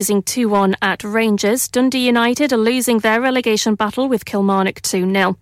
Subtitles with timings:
[0.00, 1.66] losing 2 1 at Rangers.
[1.66, 5.36] Dundee United are losing their relegation battle with Kilmarnock 2 0.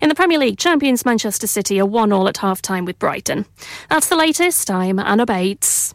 [0.00, 3.44] In the Premier League, champions Manchester City are 1 all at half time with Brighton.
[3.90, 4.70] That's the latest.
[4.70, 5.94] I'm Anna Bates.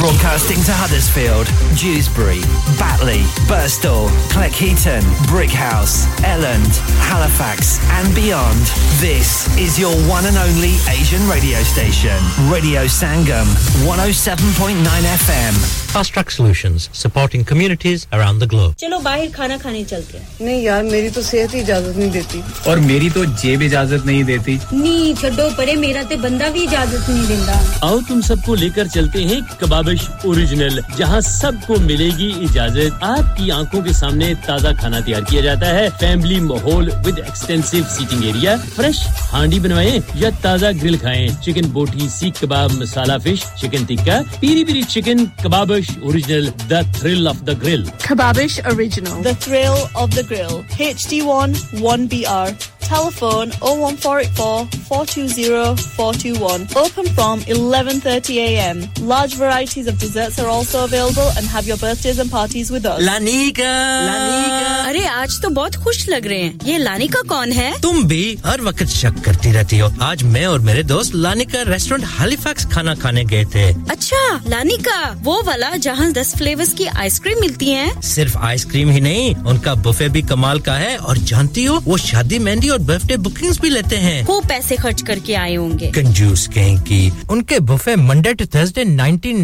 [0.00, 1.44] Broadcasting to Huddersfield,
[1.76, 2.40] Dewsbury,
[2.80, 6.72] Batley, Burstall, Cleckheaton, Brickhouse, Elland,
[7.04, 8.64] Halifax, and beyond.
[8.98, 12.16] This is your one and only Asian radio station,
[12.50, 13.44] Radio Sangam,
[13.84, 14.80] 107.9
[15.20, 15.54] FM.
[15.92, 18.74] Fast Track Solutions, supporting communities around the globe.
[18.80, 22.42] चलो बाहर खाना खाने चलते हैं नहीं यार मेरी तो सेहत ही इजाजत नहीं देती
[22.70, 27.06] और मेरी तो जेब इजाजत नहीं देती नी छोड़ो परे मेरा ते बंदा भी इजाजत
[27.10, 33.03] नहीं देता आओ तुम सबको लेकर चलते हैं कबाब कबाबिश ओरिजिनल जहाँ सबको मिलेगी इजाज़त।
[33.05, 38.25] आपकी आँखों के सामने ताज़ा खाना तैयार किया जाता है। फैमिली माहौल with extensive seating
[38.29, 43.85] area fresh handi बनवाएँ या ताज़ा ग्रिल खाएँ। Chicken boti seekh kebab masala fish chicken
[43.85, 49.77] tikka peri peri chicken Kababish original the thrill of the grill Kababish original the thrill
[50.01, 50.57] of the grill
[50.89, 52.49] HD1 1BR
[52.89, 56.63] Telephone 01484 420 421.
[56.83, 58.79] Open from 11:30 a.m.
[59.11, 63.01] Large varieties of desserts are also available and have your birthdays and parties with us.
[63.01, 63.71] लानिका
[64.05, 67.71] लानिका अरे आज तो बहुत खुश लग रहे हैं। ये लानिका कौन है?
[67.81, 72.07] तुम भी हर वक्त शक करती रहती हो। आज मैं और मेरे दोस्त लानिका रेस्टोरेंट
[72.19, 77.69] हैलिफैक्स खाना खाने गए थे। अच्छा लानिका वो वाला जहाँ दस फ्लेवर्स की आइसक्रीम मिलती
[77.71, 81.97] है। सिर्फ़ आइसक्रीम ही नहीं उनका बुफे भी कमाल का है। और जानती हो वो
[81.97, 86.47] शादी मेहंदी और बर्थडे बुकिंग्स भी लेते हैं। खूब पैसे खर्च करके आए होंगे। कंजूस
[86.55, 88.83] कहीं की उनके buffet Monday to Thursday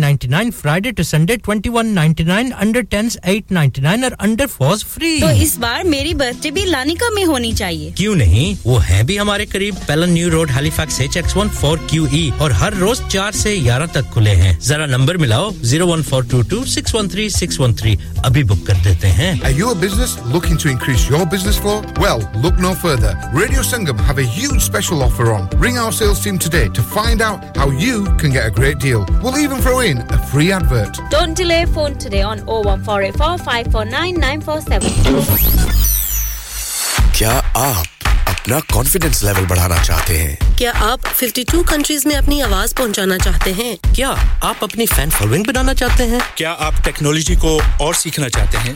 [0.06, 5.84] 1999 Friday to Sunday 2199 under 10s 899 और अंडर 4s फ्री तो इस बार
[5.94, 10.12] मेरी बर्थडे भी लानिका में होनी चाहिए क्यों नहीं वो है भी हमारे करीब Pellon
[10.14, 13.86] New Road Halifax H X one four Q E और हर रोज चार से ग्यारह
[13.96, 17.60] तक खुले हैं जरा नंबर मिलाओ zero one four two two six one three six
[17.60, 21.24] one three अभी बुक कर देते हैं Are you a business looking to increase your
[21.34, 21.76] business flow?
[22.04, 23.12] Well, look no further.
[23.40, 25.50] Radio Sangam have a huge special offer on.
[25.66, 29.06] Ring our sales team today to find out how you can get a great deal.
[29.26, 31.00] We'll even throw in a free advert.
[31.10, 34.90] Don't delay phone today on 01484 549 947.
[37.18, 37.86] क्या आप
[38.30, 43.52] अपना confidence level बढ़ाना चाहते हैं क्या आप 52 countries में अपनी आवाज़ पहुंचाना चाहते
[43.54, 44.10] हैं क्या
[44.44, 48.76] आप अपनी फ़ैन फॉलोइंग बनाना चाहते हैं क्या आप टेक्नोलॉजी को और सीखना चाहते हैं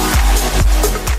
[0.00, 1.09] Thank you.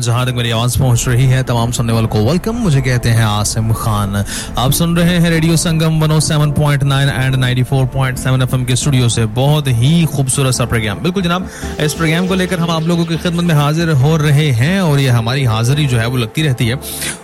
[0.00, 3.08] John's जहाँ तक मेरी आवाज़ पहुँच रही है। तमाम सुनने वालों को वेलकम मुझे कहते
[3.08, 4.16] हैं आसिम खान।
[4.58, 10.04] आप सुन रहे हैं रेडियो संगम 107.9 एंड 94.7 एफएम के स्टूडियो से बहुत ही
[10.06, 11.48] खूबसूरत सा प्रोग्राम बिल्कुल जनाब,
[11.80, 15.00] इस प्रोग्राम को लेकर हम आप लोगों की खिदमत में हाजिर हो रहे हैं और
[15.00, 16.78] ये हमारी हाजिरी जो है वो लगती रहती है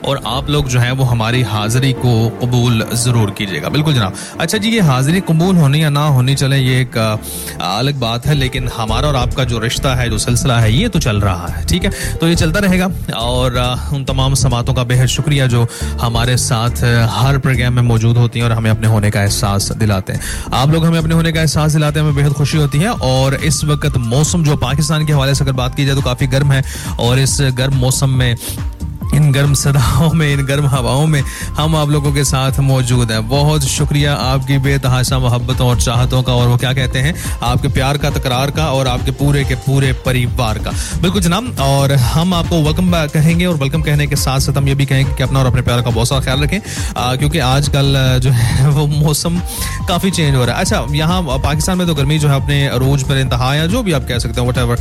[0.04, 4.58] और आप लोग जो है वो हमारी हाजिरी को कबूल ज़रूर कीजिएगा। बिल्कुल जनाब। अच्छा
[4.58, 6.96] जी, ये हाजिरी कबूल होनी या ना होनी चले, ये एक
[7.60, 10.98] अलग बात है, लेकिन हमारा और आपका जो रिश्ता है, जो सिलसिला है, ये तो
[11.00, 11.90] चल रहा है, ठीक है?
[12.16, 12.85] तो ये चलता रहेगा।
[13.16, 13.58] और
[13.94, 15.66] उन तमाम समातों का बेहद शुक्रिया जो
[16.00, 20.12] हमारे साथ हर प्रोग्राम में मौजूद होती हैं और हमें अपने होने का एहसास दिलाते
[20.12, 20.20] हैं।
[20.54, 23.34] आप लोग हमें अपने होने का एहसास दिलाते हैं, हमें बेहद खुशी होती है। और
[23.34, 26.52] इस वक्त मौसम जो पाकिस्तान के हवाले से अगर बात की जाए तो काफ़ी गर्म
[26.52, 26.62] है।
[27.00, 28.36] और इस गर्म मौसम में
[29.14, 31.20] इन गर्म सदाओं में, इन गर्म हवाओं में
[31.56, 36.34] हम आप लोगों के साथ मौजूद हैं। बहुत शुक्रिया आपकी बेतहाशा मोहब्बतों और चाहतों का,
[36.34, 37.14] और वो क्या कहते हैं?
[37.42, 40.70] आपके प्यार का, तकरार का और आपके पूरे के पूरे परिवार का।
[41.02, 44.74] बिल्कुल जनाब, और हम आपको वेलकम कहेंगे और वेलकम कहने के साथ साथ हम ये
[44.74, 46.60] भी कहेंगे कि अपना और अपने प्यार का बहुत सारा ख्याल रखें
[47.18, 49.38] क्योंकि आजकल जो है वो मौसम
[49.88, 53.02] काफ़ी चेंज हो रहा है। अच्छा यहाँ पाकिस्तान में तो गर्मी जो है अपने रोज
[53.08, 54.78] पर इंतहा या जो भी आप कह सकते हैं वट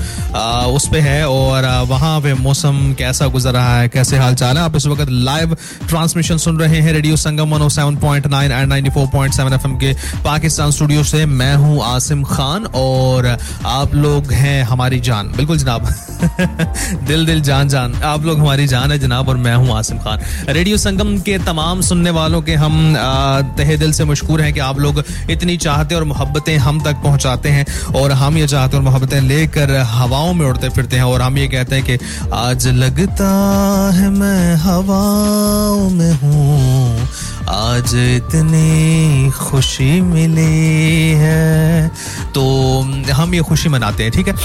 [0.76, 4.64] उस पर है, और वहाँ पे मौसम कैसा गुजर रहा है, कैसे हाल चाल है।
[4.64, 5.56] आप इस वक्त लाइव
[5.90, 11.56] ट्रांसमिशन सुन रहे हैं रेडियो संगम 107.9 एंड 94.7 एफएम के पाकिस्तान स्टूडियो से। मैं
[11.56, 15.94] हूँ आसिम खान और आप लोग हैं हमारी जान। बिल्कुल जनाब।
[17.08, 20.20] दिल दिल जान जान। आप लोग हमारी जान है जनाब और मैं हूँ आसिम खान।
[20.50, 22.96] रेडियो संगम के तमाम सुनने वालों के हम
[23.58, 27.50] तहे दिल से मशहूर हैं कि आप लोग इतनी चाहते और मोहब्बतें हम तक पहुंचाते
[27.50, 27.66] हैं
[27.96, 31.48] और हम ये चाहते और मोहब्बतें लेकर हवाओं में उड़ते फिरते हैं और हम ये
[31.48, 31.98] कहते हैं कि
[32.34, 33.30] आज लगता
[33.96, 37.08] है मैं हवाओं में हूँ।
[37.50, 41.88] आज इतनी खुशी मिली है।
[42.34, 42.82] तो
[43.14, 44.36] हम ये खुशी मनाते हैं, ठीक है?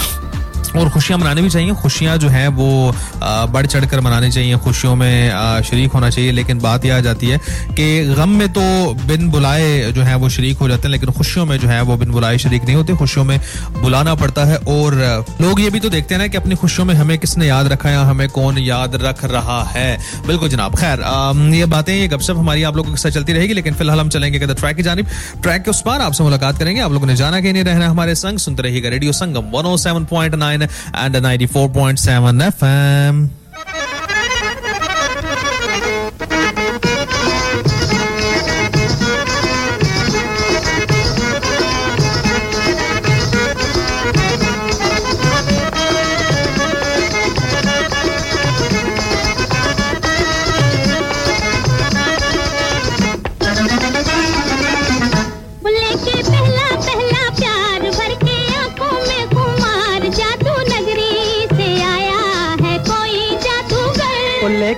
[0.77, 4.95] और खुशियाँ मनानी भी चाहिए। खुशियाँ जो हैं वो बढ़ चढ़ कर मनानी चाहिए। खुशियों
[4.95, 7.37] में शरीक होना चाहिए। लेकिन बात यह आ जाती है
[7.71, 8.61] कि गम में तो
[9.05, 11.97] बिन बुलाए जो है वो शरीक हो जाते हैं, लेकिन खुशियों में जो है वो
[11.97, 13.39] बिन बुलाए शरीक नहीं होते। खुशियों में
[13.81, 14.95] बुलाना पड़ता है और
[15.41, 17.89] लोग ये भी तो देखते हैं ना कि अपनी खुशियों में हमें किसने याद रखा
[17.89, 19.97] है हमें कौन याद रख रहा है।
[20.27, 20.99] बिल्कुल जनाब। खैर
[21.55, 24.39] ये बातें, ये गपशप हमारी आप लोगों के साथ चलती रहेगी, लेकिन फ़िलहाल हम चलेंगे
[24.39, 25.07] कहते ट्रैक की जानब।
[25.43, 28.15] ट्रैक के उस पर आपसे मुलाकात करेंगे। आप लोगों ने जाना कि नहीं रहना हमारे
[28.15, 30.59] संग। सुनते रहेगा radio Sangam one
[30.93, 33.29] and 94.7 FM.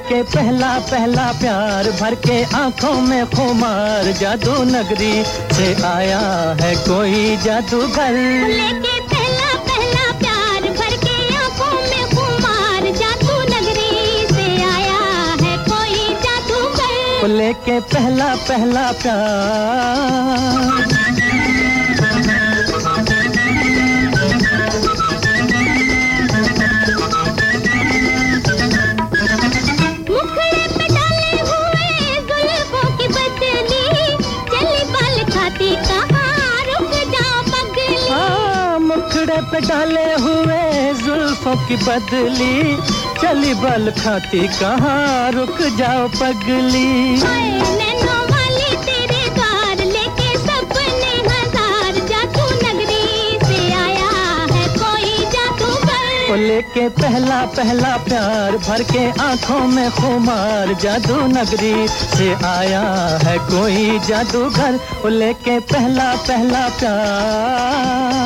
[0.08, 5.24] के पहला पहला प्यार भर के आँखों में खुमार जादू नगरी
[5.56, 6.20] से आया
[6.62, 8.18] है कोई जादूगर।
[8.48, 15.02] लेके पहला पहला प्यार भर के आँखों में खुमार जादू नगरी से आया
[15.44, 20.93] है कोई जादूगर। लेके पहला पहला प्यार।
[41.56, 42.78] की बदली।
[43.22, 45.32] चली बल खाती कहाँ?
[45.32, 47.24] रुक जाओ पगली।
[56.34, 62.82] लेके पहला पहला प्यार भर के आँखों में खुमार। जादू नगरी से आया
[63.24, 64.80] है कोई जादूगर।
[65.10, 68.23] लेके पहला पहला प्यार।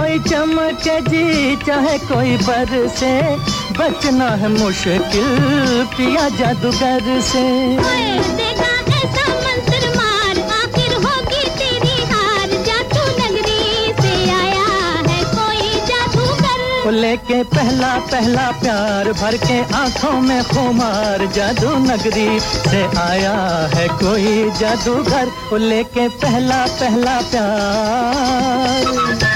[0.00, 3.36] कोई चमक जी चाहे कोई बर से।
[3.78, 5.02] बचना है मुश्किल
[5.96, 7.48] पिया जादूगर से।
[16.90, 24.50] लेके पहला पहला प्यार भर के आँखों में खुमार। जादू नगरी से आया है कोई
[24.50, 29.29] जादूगर। लेके पहला पहला प्यार।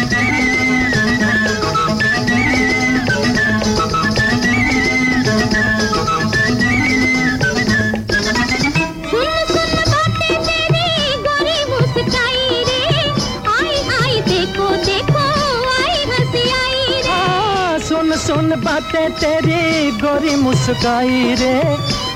[18.56, 21.54] बातें तेरी गोरी मुस्काई रे।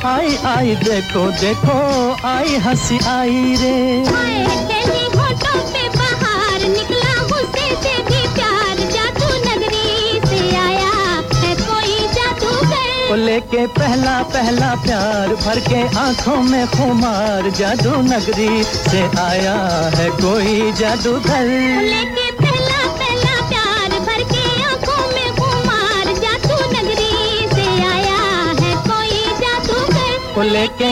[0.09, 1.79] आई आई देखो देखो
[2.29, 3.79] आई हँसी आई रे।
[4.09, 10.93] हाय तेरे होठों पे बाहर निकला गुस्से से भी प्यार। जादू नगरी से आया
[11.63, 19.03] कोई जादूगर। वो लेके पहला पहला प्यार भर के आँखों में खुमार। जादू नगरी से
[19.21, 19.59] आया
[19.97, 21.47] है कोई जादूगर।
[21.83, 22.28] लेके
[30.39, 30.87] वेलकम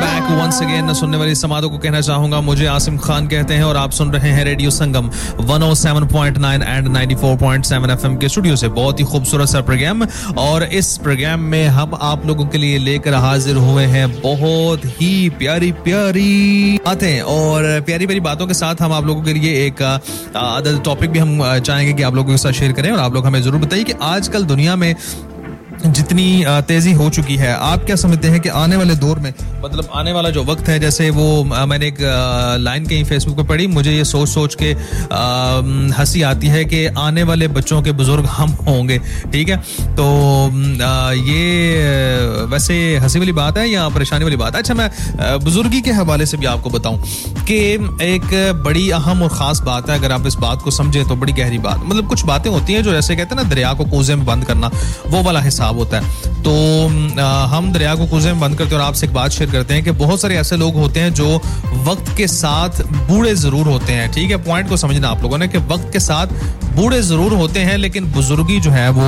[0.00, 3.76] बैक वंस अगेन सुनने वाली समातों को कहना चाहूँगा। मुझे आसिम खान कहते हैं और
[3.76, 5.10] आप सुन रहे हैं रेडियो संगम
[5.42, 10.06] 107.9 एंड 94.7 एफएम के स्टूडियो से। बहुत ही खूबसूरत सा प्रोग्राम
[10.38, 15.28] और इस प्रोग्राम में हम आप लोगों के लिए लेकर हाजिर हुए हैं। बहुत ही
[15.38, 19.82] प्यारी प्यारी बातें। और प्यारी प्यारी बातों के साथ हम आप लोगों के लिए एक
[19.82, 23.26] अदर टॉपिक भी हम चाहेंगे कि आप लोगों के साथ शेयर करें। और आप लोग
[23.26, 24.94] हमें ज़रूर बताइए कि आजकल दुनिया में
[25.84, 29.32] जितनी तेज़ी हो चुकी है, आप क्या समझते हैं कि आने वाले दौर में
[29.64, 31.98] मतलब आने वाला जो वक्त है, जैसे वो मैंने एक
[32.60, 34.70] लाइन कहीं फेसबुक पर पढ़ी, मुझे ये सोच सोच के
[35.94, 38.98] हँसी आती है कि आने वाले बच्चों के बुज़ुर्ग हम होंगे,
[39.32, 39.56] ठीक है?
[39.96, 40.06] तो
[41.22, 44.62] ये, वैसे हँसी वाली बात है या परेशानी वाली बात है?
[44.62, 44.90] अच्छा मैं
[45.44, 47.02] बुजुर्गी के हवाले से भी आपको बताऊँ
[47.42, 47.58] कि
[48.04, 48.30] एक
[48.64, 51.58] बड़ी अहम और ख़ास बात है, अगर आप इस बात को समझें तो बड़ी गहरी
[51.60, 54.24] बात। मतलब कुछ बातें होती हैं जो जैसे कहते हैं ना, दरिया को कूजे में
[54.26, 54.70] बंद करना,
[55.06, 56.52] वो वाला हिसाब होता है। तो
[57.48, 59.90] हम दरिया को में बंद करते हैं और आपसे एक बात शेयर करते हैं कि
[59.98, 61.36] बहुत सारे ऐसे लोग होते हैं जो
[61.84, 64.36] वक्त के साथ बूढ़े ज़रूर होते हैं, ठीक है?
[64.44, 66.26] पॉइंट को समझना आप लोगों ने कि वक्त के साथ
[66.76, 69.02] बूढ़े ज़रूर होते हैं, लेकिन बुजुर्गी जो है वो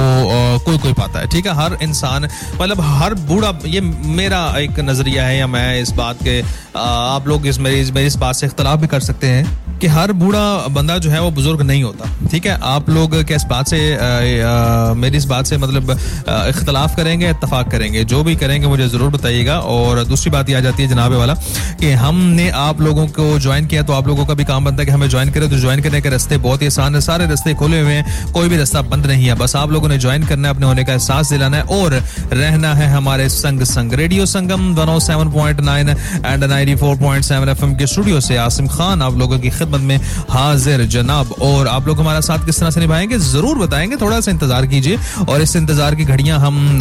[0.65, 1.55] कोई कोई पाता है, ठीक है?
[1.57, 6.41] हर इंसान मतलब हर बूढ़ा, ये मेरा एक नज़रिया है या मैं इस बात के
[6.79, 10.67] आप लोग इस मेरी इस बात से इख्तलाफ भी कर सकते हैं। कि हर बूढ़ा
[10.69, 12.59] बंदा जो है वो बुज़ुर्ग नहीं होता ठीक है?
[12.63, 15.91] आप लोग क्या इस बात से अ, अ, मेरी इस बात से मतलब
[16.29, 18.05] इख्तलाफ करेंगे इतफाक करेंगे?
[18.05, 21.35] जो भी करेंगे मुझे ज़रूर बताइएगा। और दूसरी बात ये आ जाती है जनाबे वाला
[21.81, 24.87] कि हमने आप लोगों को ज्वाइन किया तो आप लोगों का भी काम बनता है
[24.87, 27.55] कि हमें ज्वाइन करें। तो ज्वाइन करने के रास्ते बहुत ही आसान है। सारे रास्ते
[27.55, 30.49] खोले हुए हैं। कोई भी रास्ता बंद नहीं है। बस आप लोगों ने ज्वाइन करना
[30.49, 32.03] है अपने होने का एहसास दिलाना है और
[32.33, 35.89] रहना है हमारे संग संग। रेडियो संगम 107.9
[36.27, 39.97] एंड 94.7 एफएम के स्टूडियो से आसिम खान आप लोगों की खिदमत में
[40.31, 43.19] हाजिर, जनाब। और आप लोग हमारा साथ किस तरह से निभाएँगे?
[43.21, 46.79] ज़रूर बताएँगे। थोड़ा सा इंतज़ार कीजिए और इस इंतज़ार की घड़ियाँ हम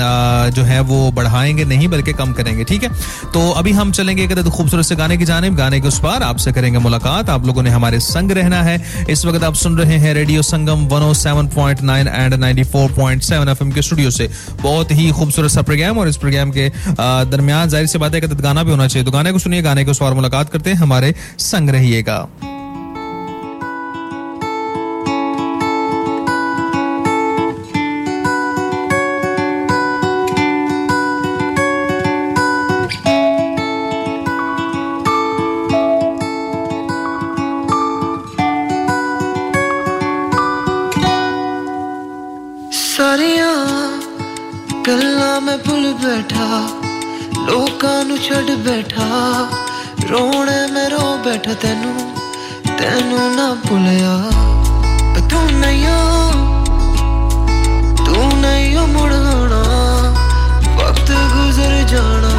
[0.55, 2.89] जो है वो बढ़ाएँगे नहीं, बल्कि कम करेंगे, ठीक है?
[3.33, 6.51] तो अभी हम चलेंगे एक खूबसूरत से गाने की जानिब। गाने के उस पार आपसे
[6.51, 10.13] करेंगे मुलाकात। आप लोगों ने हमारे संग रहना है। इस वक्त आप सुन रहे हैं
[10.13, 14.29] रेडियो संगम 107.9 एंड 94.7 एफएम के स्टूडियो से।
[14.61, 16.69] बहुत ही खूबसूरत सा प्रोग्राम और इस प्रोग्राम के
[17.27, 19.91] दरमियान ज़ाहिर सी बात है गाना भी होना चाहिए। तो गाने को सुनिए, गाने के
[19.91, 22.17] उस पार मुलाकात करते हैं। हमारे संग रहिएगा।
[45.93, 46.67] ਬੈਠਾ
[47.47, 49.07] ਲੋਕਾਂ ਨੂੰ ਛੱਡ ਬੈਠਾ।
[50.09, 52.15] ਰੋਣੇ ਮੈਂ ਰੋ ਬੈਠਾ ਤੈਨੂੰ
[52.77, 54.13] ਤੈਨੂੰ ਨਾ ਭੁੱਲਿਆ।
[55.29, 56.31] ਤੂੰ ਨਹੀਂ ਓ,
[58.05, 59.63] ਤੂੰ ਨਹੀਂ ਓ ਮੁੜ ਆਉਣਾ।
[60.77, 62.32] ਵਕਤ ਗੁਜ਼ਰ ਜਾਣਾ।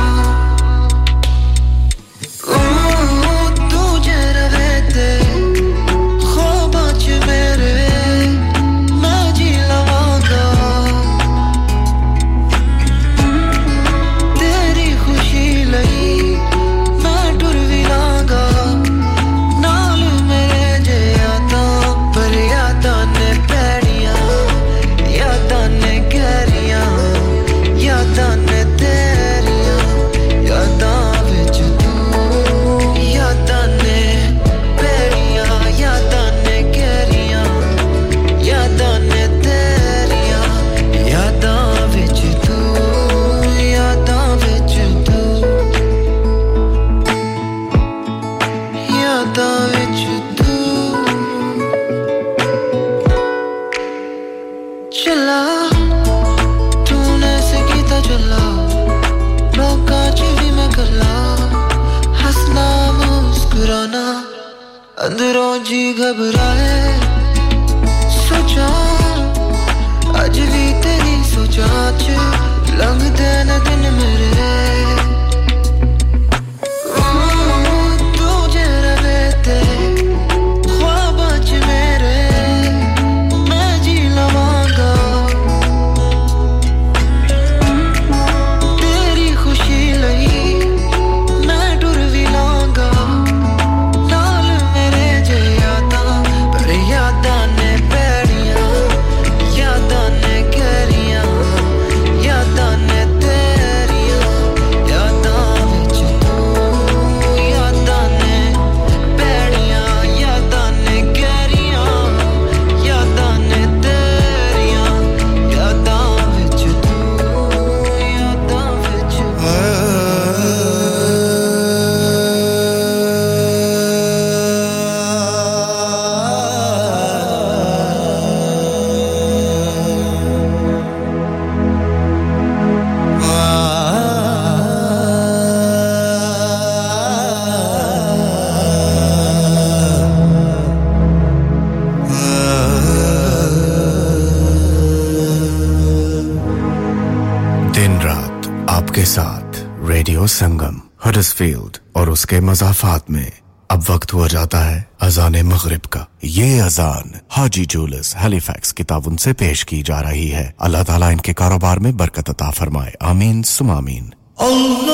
[152.34, 153.32] के मजाफात में
[153.70, 159.24] अब वक्त हुआ जाता है अजान मगरब का। ये अजान हाजी जूलस हेलीफैक्स किताब उनसे
[159.24, 163.42] से पेश की जा रही है। अल्लाह ताला इनके कारोबार में बरकत अता फरमाए। आमीन,
[163.42, 164.93] सुमामीन। अल्लाह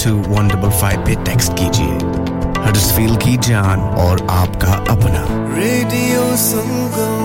[0.00, 1.96] 07444202155 पे टेक्स्ट कीजिए
[2.66, 5.24] हडर्सफील्ड की जान और आपका अपना
[5.56, 7.18] रेडियो संगम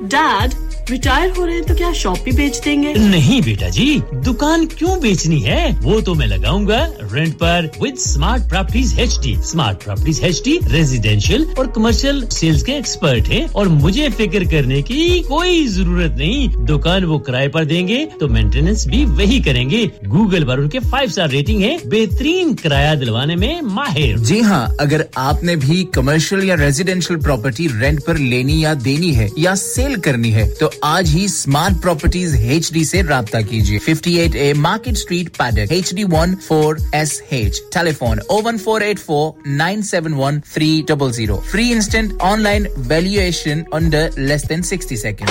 [0.00, 0.54] डैड
[0.90, 3.86] रिटायर हो रहे हैं तो क्या शॉप भी बेच देंगे नहीं बेटा जी
[4.24, 6.80] दुकान क्यों बेचनी है वो तो मैं लगाऊँगा
[7.16, 12.62] रेंट पर with smart properties H D smart properties H D residential और कमर्शियल सेल्स
[12.62, 17.64] के एक्सपर्ट है और मुझे फ़िक्र करने की कोई ज़रूरत नहीं। दुकान वो किराए पर
[17.64, 19.84] देंगे तो मेंटेनेंस भी वही करेंगे।
[20.16, 25.04] गूगल पर उनके फाइव स्टार रेटिंग है बेहतरीन किराया दिलवाने में माहिर। जी हाँ अगर
[25.18, 30.30] आपने भी कमर्शियल या रेजिडेंशियल प्रॉपर्टी रेंट पर लेनी या देनी है या सेल करनी
[30.30, 35.28] है तो आज ही स्मार्ट प्रॉपर्टीज़ एच डी ऐसी रब्ता कीजिए। 58 A market street
[35.38, 40.14] Paddock H D one four S H telephone O one four eight four nine seven
[40.14, 45.30] one three double zero free instant online valuation under less than sixty second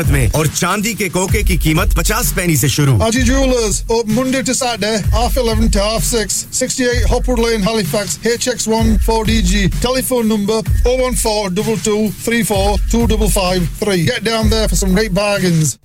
[0.01, 4.13] कीमत में और चांदी के कोके की कीमत पचास पैनी से शुरू। Haji jewellers open
[4.13, 8.65] Monday to Saturday half eleven to half six sixty eight Hopwood Lane Halifax H X
[9.81, 14.49] telephone number O one four double two three four two double five three get down
[14.49, 15.77] there for some great bargains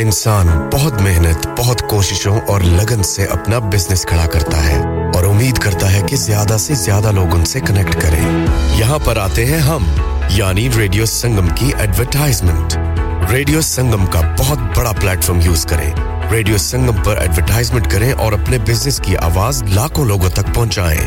[0.00, 4.78] इंसान बहुत मेहनत बहुत कोशिशों और लगन से अपना business खड़ा करता है
[5.16, 8.22] और उम्मीद करता है कि ज़्यादा से ज़्यादा लोग उनसे कनेक्ट करें।
[8.78, 9.84] यहाँ पर आते हैं हम।
[10.30, 12.74] यानी रेडियो संगम की एडवरटाइजमेंट
[13.30, 18.58] रेडियो संगम का बहुत बड़ा प्लेटफॉर्म यूज़ करें। रेडियो संगम पर एडवरटाइजमेंट करें और अपने
[18.58, 21.06] बिज़नेस की आवाज़ लाखों लोगों तक पहुंचाएँ।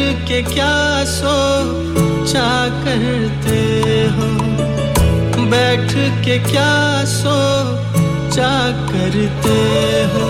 [0.00, 2.48] बैठ के क्या सोचा
[2.84, 3.58] करते
[4.16, 4.28] हो?
[5.50, 5.92] बैठ
[6.24, 6.70] के क्या
[7.12, 8.52] सोचा
[8.92, 9.58] करते
[10.12, 10.28] हो?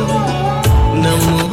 [1.03, 1.50] नम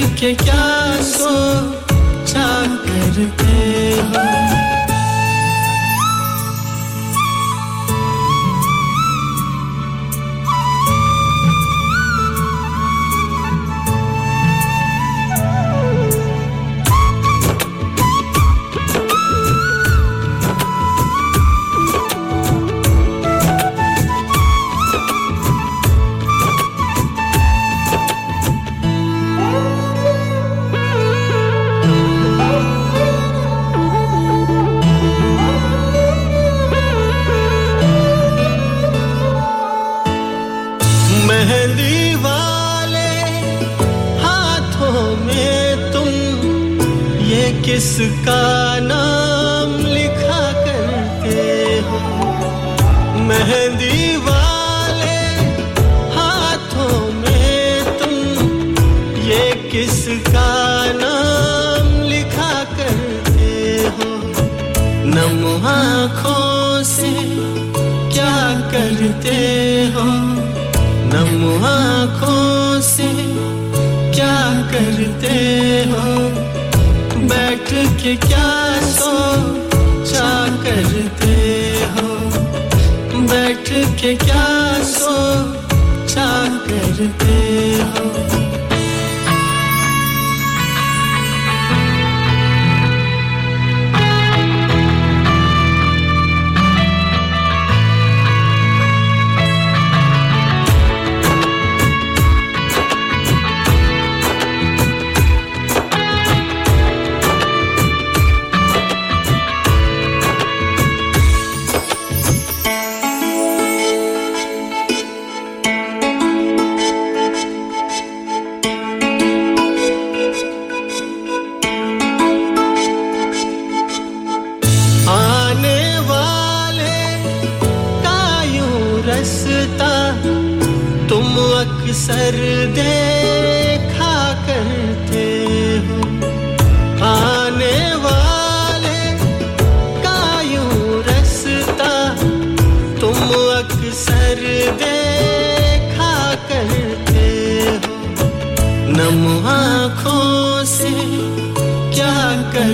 [0.00, 2.46] बैठ के क्या सोचा
[2.86, 4.39] करते हो?
[48.30, 51.44] किसका नाम लिखा करते
[51.86, 51.98] हो।
[53.20, 55.16] मेहंदी वाले
[56.14, 58.14] हाथों में तुम
[59.30, 60.46] ये किसका
[61.00, 63.50] नाम लिखा करते
[63.98, 64.10] हो?
[65.14, 67.12] नम आँखों से
[68.14, 68.38] क्या
[68.70, 69.38] करते
[69.96, 70.08] हो?
[71.12, 73.12] नम आँखों से
[74.14, 74.38] क्या
[74.72, 75.38] करते
[75.90, 76.39] हो?
[77.30, 77.68] बैठ
[78.02, 78.48] के क्या
[78.90, 80.28] सोचा
[80.64, 81.34] करते
[81.96, 82.08] हो?
[83.32, 83.68] बैठ
[84.00, 84.46] के क्या
[84.92, 86.28] सोचा
[86.68, 87.38] करते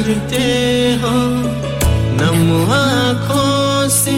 [0.06, 1.10] करते हो?
[2.18, 4.14] नम आँखों से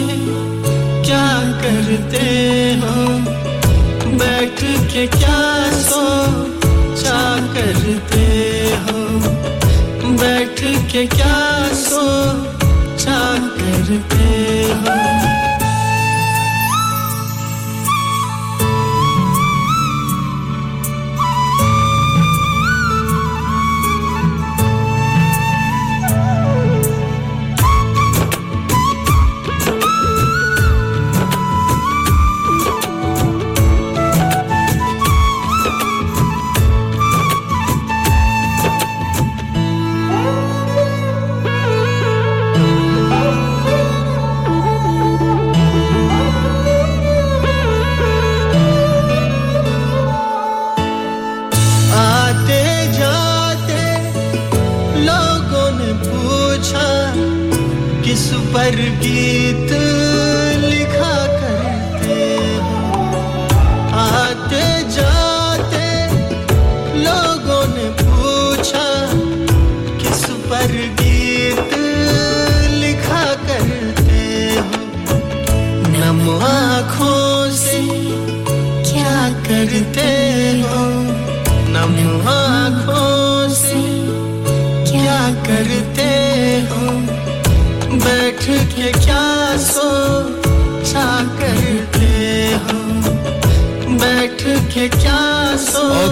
[1.05, 1.27] क्या
[1.61, 2.25] करते
[2.83, 3.07] हो?
[4.17, 4.59] बैठ
[4.93, 7.19] के क्या सोचा
[7.53, 8.25] करते
[8.85, 8.99] हो?
[10.21, 11.58] बैठ के क्या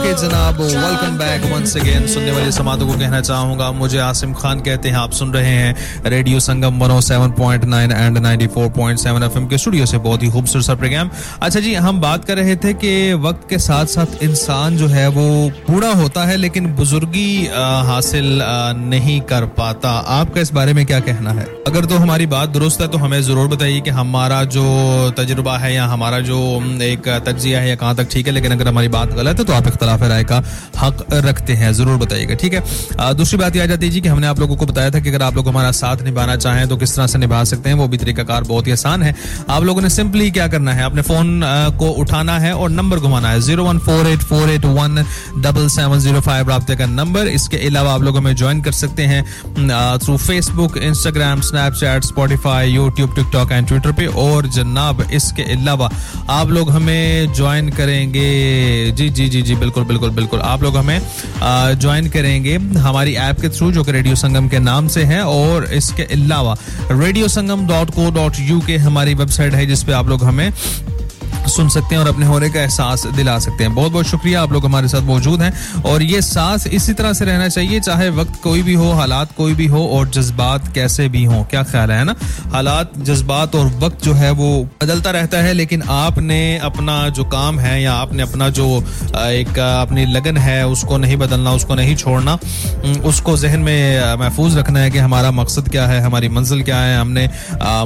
[0.08, 4.60] ओके जनाब वेलकम बैक वंस अगेन सुनने वाले समातों को कहना चाहूँगा, मुझे आसिम खान
[4.60, 9.98] कहते हैं, आप सुन रहे हैं रेडियो संगम 107.9 एंड 94.7 एफएम के स्टूडियो से
[9.98, 11.10] बहुत ही खूबसूरत सा प्रोग्राम
[11.42, 12.92] अच्छा जी, हम बात कर रहे थे कि
[13.26, 15.28] वक्त के साथ साथ इंसान जो है वो
[15.68, 17.28] बूढ़ा होता है, लेकिन बुजुर्गी
[17.88, 18.40] हासिल
[18.86, 21.46] नहीं कर पाता। आपका इस बारे में क्या कहना है?
[21.68, 24.66] अगर तो हमारी बात दुरुस्त है तो हमें ज़रूर बताइए कि हमारा जो
[25.18, 26.40] तजुर्बा है या हमारा जो
[26.84, 29.54] एक तजिया है या कहाँ तक ठीक है, लेकिन अगर हमारी बात गलत है तो
[29.54, 29.68] आप
[29.98, 30.42] इख्तलाफ राय का
[30.78, 33.14] हक रखते हैं, ज़रूर बताइएगा, ठीक है?
[33.16, 35.10] दूसरी बात यह आ जाती है जी कि हमने आप लोगों को बताया था कि
[35.10, 37.88] अगर आप लोग हमारा साथ निभाना चाहें तो किस तरह से निभा सकते हैं, वो
[37.88, 39.16] भी तरीकाकार बहुत ही आसान है।
[39.50, 41.42] आप लोगों ने सिंपली क्या करना है अपने फ़ोन
[41.80, 45.04] को उठाना है और नंबर घुमाना है, zero one four eight four eight one
[45.40, 49.04] double seven zero five रबते का नंबर। इसके अलावा आप लोग हमें ज्वाइन कर सकते
[49.06, 49.24] हैं
[50.00, 55.90] through Facebook Instagram Snapchat Spotify YouTube TikTok and Twitter पे। और जनाब, इसके अलावा
[56.30, 58.26] आप लोग हमें ज्वाइन करेंगे।
[58.98, 61.00] जी जी जी जी, बिल्कुल। बिल्कुल बिल्कुल बिल्कुल। आप लोग हमें
[61.80, 65.66] ज्वाइन करेंगे हमारी ऐप के थ्रू जो कि रेडियो संगम के नाम से है, और
[65.74, 66.56] इसके अलावा
[66.92, 70.52] radio Sangam dot co dot U K हमारी वेबसाइट है जिसपे आप लोग हमें
[71.48, 74.52] सुन सकते हैं और अपने होने का एहसास दिला सकते हैं। बहुत बहुत शुक्रिया, आप
[74.52, 78.42] लोग हमारे साथ मौजूद हैं। और ये सांस इसी तरह से रहना चाहिए, चाहे वक्त
[78.44, 82.04] कोई भी हो, हालात कोई भी हो और जज्बात कैसे भी हो। क्या ख्याल है
[82.04, 82.16] ना?
[82.54, 84.50] हालात, जज्बात और वक्त जो है वो
[84.84, 88.68] बदलता रहता है, लेकिन आपने अपना जो काम है या आपने अपना जो
[89.16, 92.38] एक अपनी लगन है, उसको नहीं बदलना, उसको नहीं छोड़ना
[93.08, 97.00] उसको जहन में महफूज रखना है कि हमारा मकसद क्या है, हमारी मंजिल क्या है,
[97.00, 97.26] हमने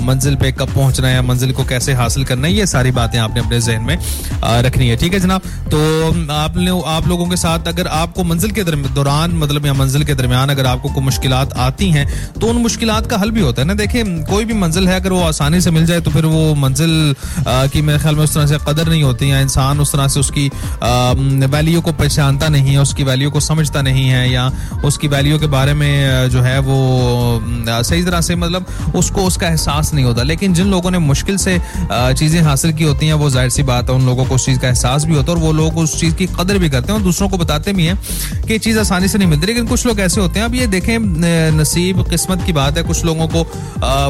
[0.01, 3.41] मंजिल पे कब पहुँचना है मंजिल को कैसे हासिल करना है, ये सारी बातें आपने
[3.51, 3.97] अपने जहन में
[4.61, 5.41] रखनी है। ठीक है जनाब?
[5.41, 5.79] तो
[6.33, 10.13] आप लो- आप लोगों के साथ अगर आपको मंजिल के दौरान मतलब या मंजिल के
[10.13, 13.67] दरमियान अगर आपको कोई मुश्किल आती हैं तो उन मुश्किल का हल भी होता है
[13.67, 16.55] ना। देखिए, कोई भी मंजिल है, अगर वो आसानी से मिल जाए तो फिर वो
[16.55, 17.15] मंजिल
[17.47, 20.19] की मेरे ख्याल में उस तरह से कदर नहीं होती या इंसान उस तरह से
[20.19, 20.49] उसकी
[21.45, 24.51] वैल्यू को पहचानता नहीं है, उसकी वैल्यू को समझता नहीं है, या
[24.85, 26.79] उसकी वैल्यू के बारे में जो है वो
[27.83, 31.61] सही तरह से मतलब उसको उसका एहसास नहीं होता। लेकिन जिन लोगों ने मुश्किल से
[31.91, 34.59] चीज़ें हासिल की होती हैं, वो ज़ाहिर सी बात है, उन लोगों को उस चीज़
[34.59, 36.99] का एहसास भी होता है और वो लोग उस चीज़ की कदर भी करते हैं
[36.99, 37.97] और दूसरों को बताते भी हैं
[38.47, 40.97] कि चीज़ आसानी से नहीं मिलती। लेकिन कुछ लोग ऐसे होते हैं। अब ये देखें
[41.57, 43.43] नसीब किस्मत की बात है, कुछ लोगों को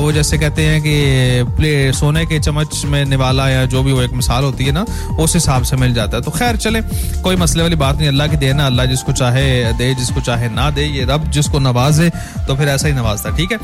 [0.01, 4.13] वो जैसे कहते हैं कि सोने के चम्मच में निवाला या जो भी वो एक
[4.13, 4.85] मिसाल होती है ना,
[5.19, 6.81] उस हिसाब से मिल जाता है। तो खैर, चले,
[7.23, 10.69] कोई मसले वाली बात नहीं, अल्लाह की देना अल्लाह जिसको चाहे दे, जिसको चाहे ना
[10.71, 12.09] दे, ये रब जिसको नवाजे
[12.47, 13.59] तो फिर ऐसा ही नवाजता ठीक है?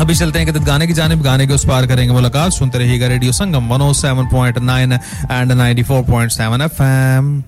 [0.00, 3.06] अभी चलते हैं कि गाने की जानब, गाने के उस पार करेंगे मुलाकात। सुनते रहिएगा
[3.06, 7.42] रेडियो संगम, 107.9 एंड 94.7 एफएम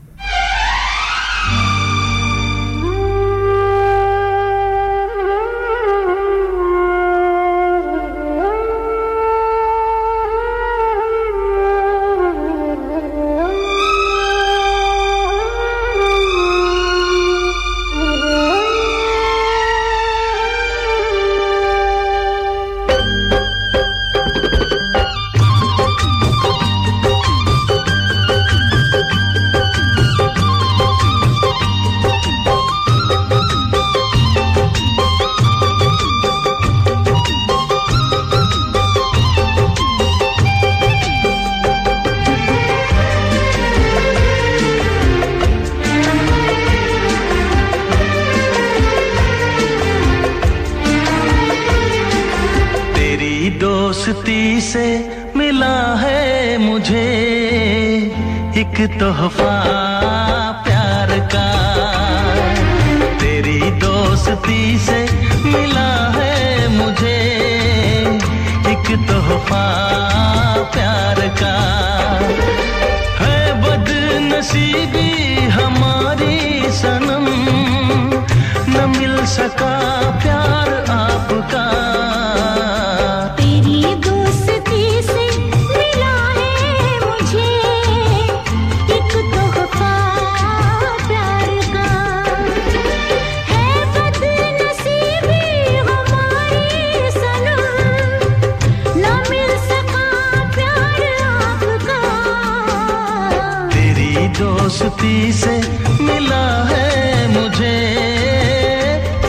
[105.04, 105.56] दोस्ती से
[106.02, 107.76] मिला है मुझे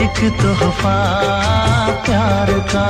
[0.04, 0.96] एक तोहफा
[2.04, 2.86] प्यार का।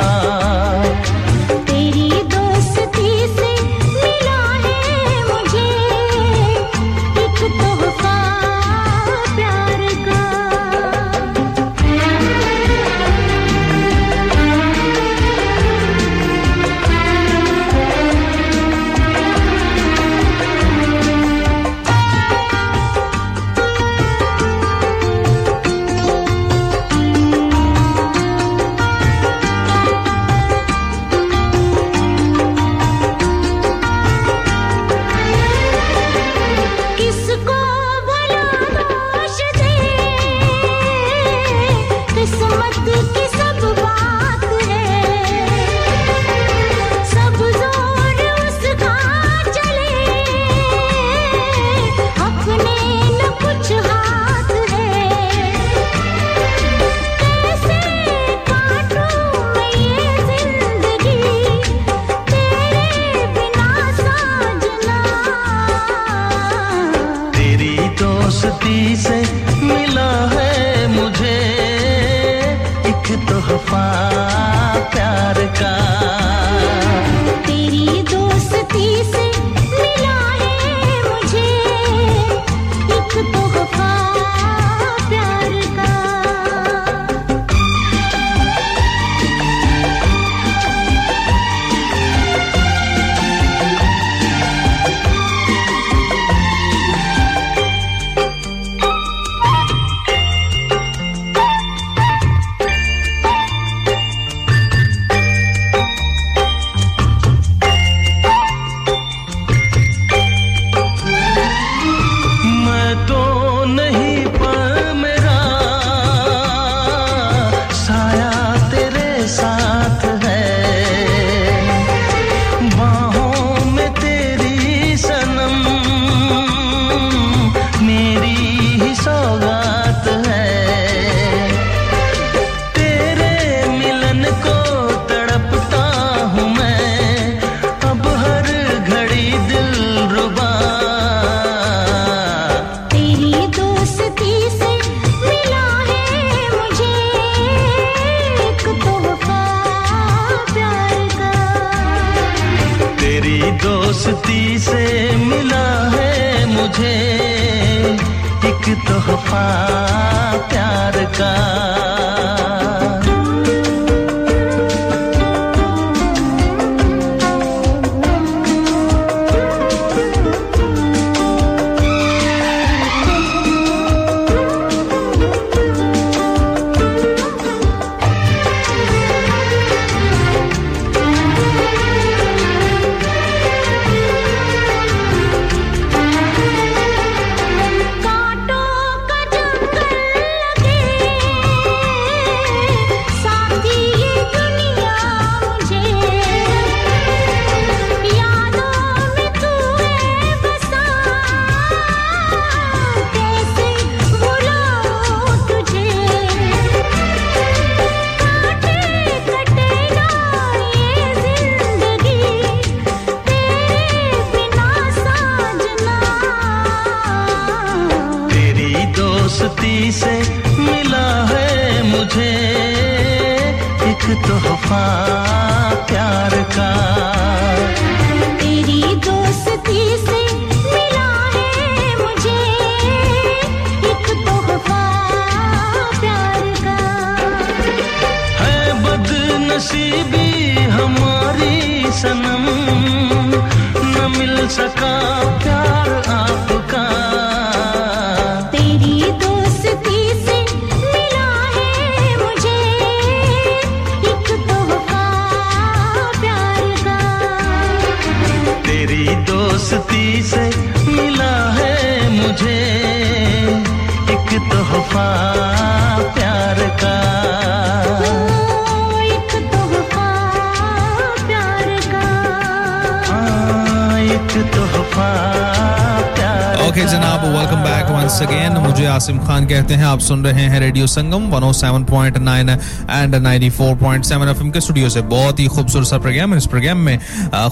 [279.96, 282.50] आप सुन रहे हैं रेडियो संगम 107.9
[282.90, 286.98] एंड 94.7 एफएम के स्टूडियो से बहुत ही खूबसूरत सा प्रोग्राम है। इस प्रोग्राम में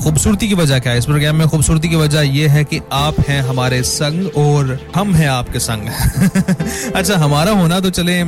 [0.02, 0.98] खूबसूरती की वजह क्या है?
[0.98, 5.14] इस प्रोग्राम में खूबसूरती की वजह यह है कि आप हैं हमारे संग और हम
[5.14, 5.88] हैं आपके संग।
[6.96, 8.20] अच्छा हमारा होना तो चले,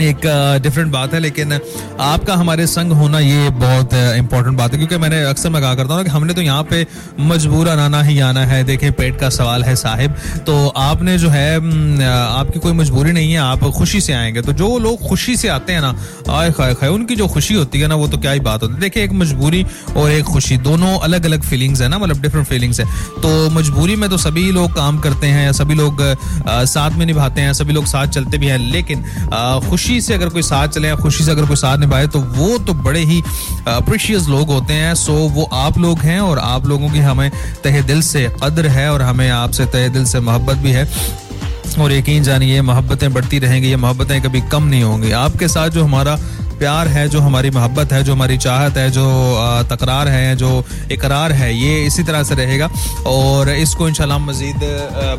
[0.00, 0.20] एक
[0.62, 1.58] डिफरेंट बात है, लेकिन
[2.00, 5.94] आपका हमारे संग होना ये बहुत इंपॉर्टेंट बात है, क्योंकि मैंने अक्सर मैं कहा करता
[5.94, 6.86] हूँ कि हमने तो यहाँ पे
[7.20, 10.14] मजबूरन आना ही आना है, देखें पेट का सवाल है साहिब
[10.46, 11.56] तो आपने जो है
[12.10, 15.72] आपकी कोई मजबूरी नहीं है, आप खुशी से आएँगे तो जो लोग खुशी से आते
[15.72, 15.94] हैं ना,
[16.30, 18.74] आए खाए खाए, उनकी जो खुशी होती है ना, वो तो क्या ही बात होती
[18.74, 19.64] है। देखिए, एक मजबूरी
[19.96, 22.86] और एक खुशी, दोनों अलग अलग फीलिंग्स है ना मतलब डिफरेंट फीलिंग्स है
[23.22, 26.02] तो मजबूरी में तो सभी लोग काम करते हैं सभी लोग
[26.48, 29.04] साथ में निभाते हैं, सभी लोग साथ चलते भी हैं, लेकिन
[29.68, 32.72] खुशी से अगर कोई साथ चले खुशी से अगर कोई साथ निभाए तो वो तो
[32.84, 33.22] बड़े ही
[33.68, 37.30] अप्रिशियस लोग होते हैं। सो वो आप लोग हैं और आप लोगों की हमें
[37.64, 40.84] तहे दिल से कदर है और हमें आपसे तहे दिल से मोहब्बत भी है।
[41.80, 45.84] और यकीन जानिए, मोहब्बतें बढ़ती रहेंगी, ये मोहब्बतें कभी कम नहीं होंगी। आपके साथ जो
[45.84, 46.18] हमारा
[46.58, 49.06] प्यार है, जो हमारी मोहब्बत है, जो हमारी चाहत है, जो
[49.70, 52.68] तकरार है, जो इकरार है, ये इसी तरह से रहेगा।
[53.06, 54.60] और इसको इंशाल्लाह मजीद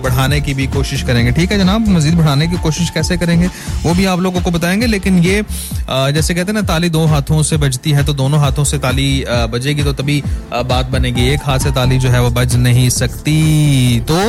[0.04, 1.88] बढ़ाने की भी कोशिश करेंगे। ठीक है जनाब?
[1.90, 3.48] मजीद बढ़ाने की कोशिश कैसे करेंगे?
[3.84, 5.44] वो भी आप लोगों को बताएँगे, लेकिन ये
[5.90, 9.10] जैसे कहते हैं ना, ताली दो हाथों से बजती है तो दोनों हाथों से ताली
[9.52, 10.22] बजेगी तो तभी
[10.66, 14.20] बात बनेगी। एक हाथ से ताली जो है, वो बज नहीं सकती। तो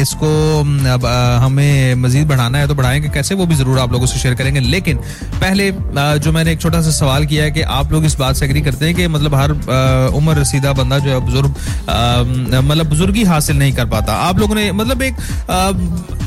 [0.00, 0.30] इसको
[1.40, 3.34] हमें मजीद बढ़ाना है तो बढ़ाएँगे कैसे?
[3.34, 4.96] वो भी ज़रूर आप लोगों से शेयर करेंगे। लेकिन,
[5.36, 8.44] पहले जो मैंने एक छोटा सा सवाल किया है कि आप लोग इस बात से
[8.44, 9.50] एग्री करते हैं कि मतलब हर
[10.16, 11.54] उम्र रसीदा बंदा जो है बुज़ुर्ग
[12.64, 15.14] मतलब बुजुर्गी हासिल नहीं कर पाता। आप लोगों ने मतलब एक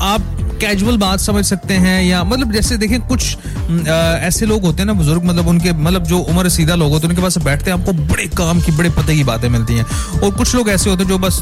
[0.03, 4.81] आप कैजुअल बात समझ सकते हैं या मतलब जैसे देखें कुछ अ, ऐसे लोग होते
[4.81, 7.71] हैं ना बुज़ुर्ग मतलब उनके मतलब जो उम्र सीधा लोग होते हैं उनके पास बैठते
[7.71, 9.85] हैं आपको बड़े काम की बड़े पते की बातें मिलती हैं।
[10.19, 11.41] और कुछ लोग ऐसे होते हैं जो बस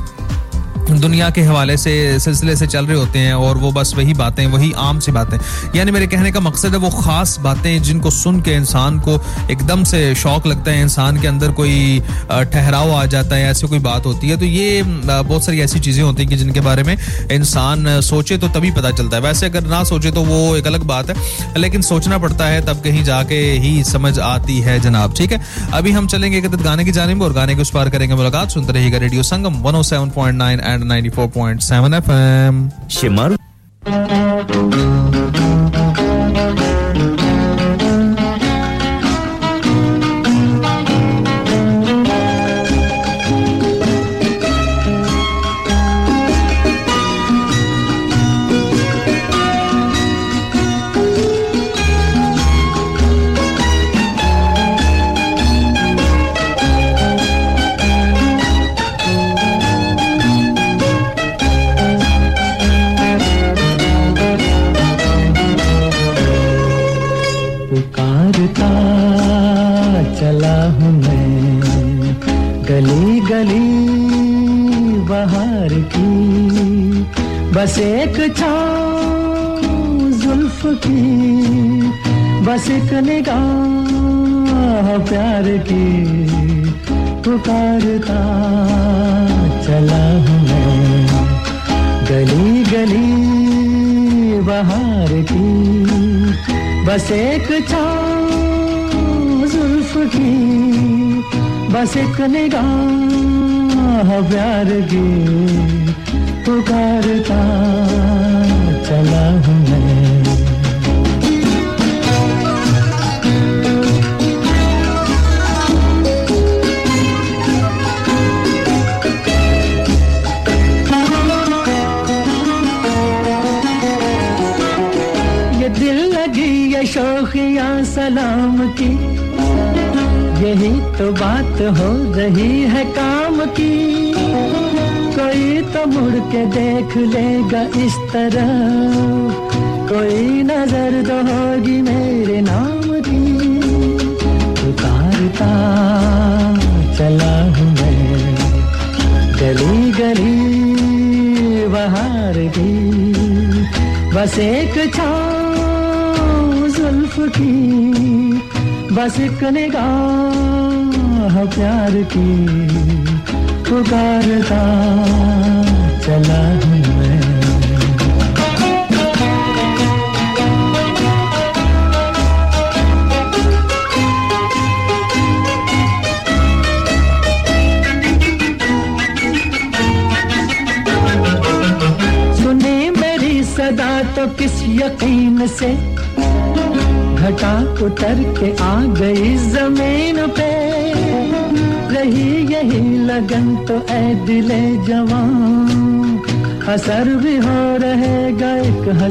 [0.85, 4.45] दुनिया के हवाले से, सिलसिले से चल रहे होते हैं और वो बस वही बातें,
[4.47, 5.37] वही आम सी बातें।
[5.75, 9.19] यानी मेरे कहने का मकसद है वो खास बातें जिनको सुन के इंसान को
[9.51, 11.99] एकदम से शौक लगता है, इंसान के अंदर कोई
[12.31, 16.03] ठहराव आ जाता है, ऐसी कोई बात होती है। तो ये बहुत सारी ऐसी चीज़ें
[16.03, 16.97] होती हैं कि जिनके बारे में
[17.31, 20.83] इंसान सोचे तो तभी पता चलता है। वैसे अगर ना सोचे तो वो एक अलग
[20.85, 21.15] बात है,
[21.57, 25.41] लेकिन सोचना पड़ता है, तब कहीं जाके ही समझ आती है जनाब, ठीक है?
[25.73, 28.73] अभी हम चलेंगे एक गाने की जाने और गाने के उस पार करेंगे मुलाकात। सुनते
[28.73, 33.35] रहिएगा रेडियो संगम, 107.9 एंड 94.7 एफएम शिमर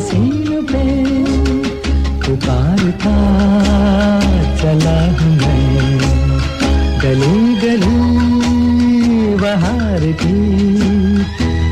[0.05, 0.85] हसीन पे
[2.25, 3.13] पुकारता
[4.61, 5.93] चला हूँ मैं।
[7.03, 8.01] गली गली
[9.43, 10.41] बाहर की,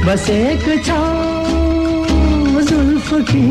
[0.07, 3.49] बस एक छाँव जुल्फ की,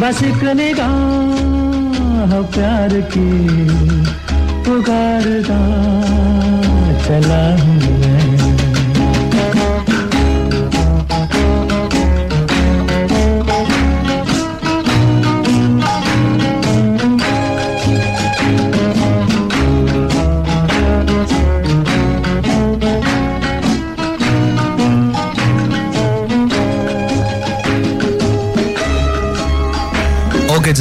[0.00, 3.30] बस एक निगाह प्यार की,
[4.64, 5.60] पुकारता
[7.06, 7.73] चला हूँ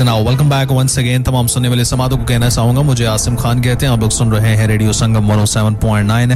[0.03, 3.61] okay welcome back once again तमाम सुनने वाले समातों को कहना चाहूँगा, मुझे आसिम खान
[3.61, 6.33] कहते हैं। आप लोग सुन रहे हैं रेडियो संगम 107.9 एंड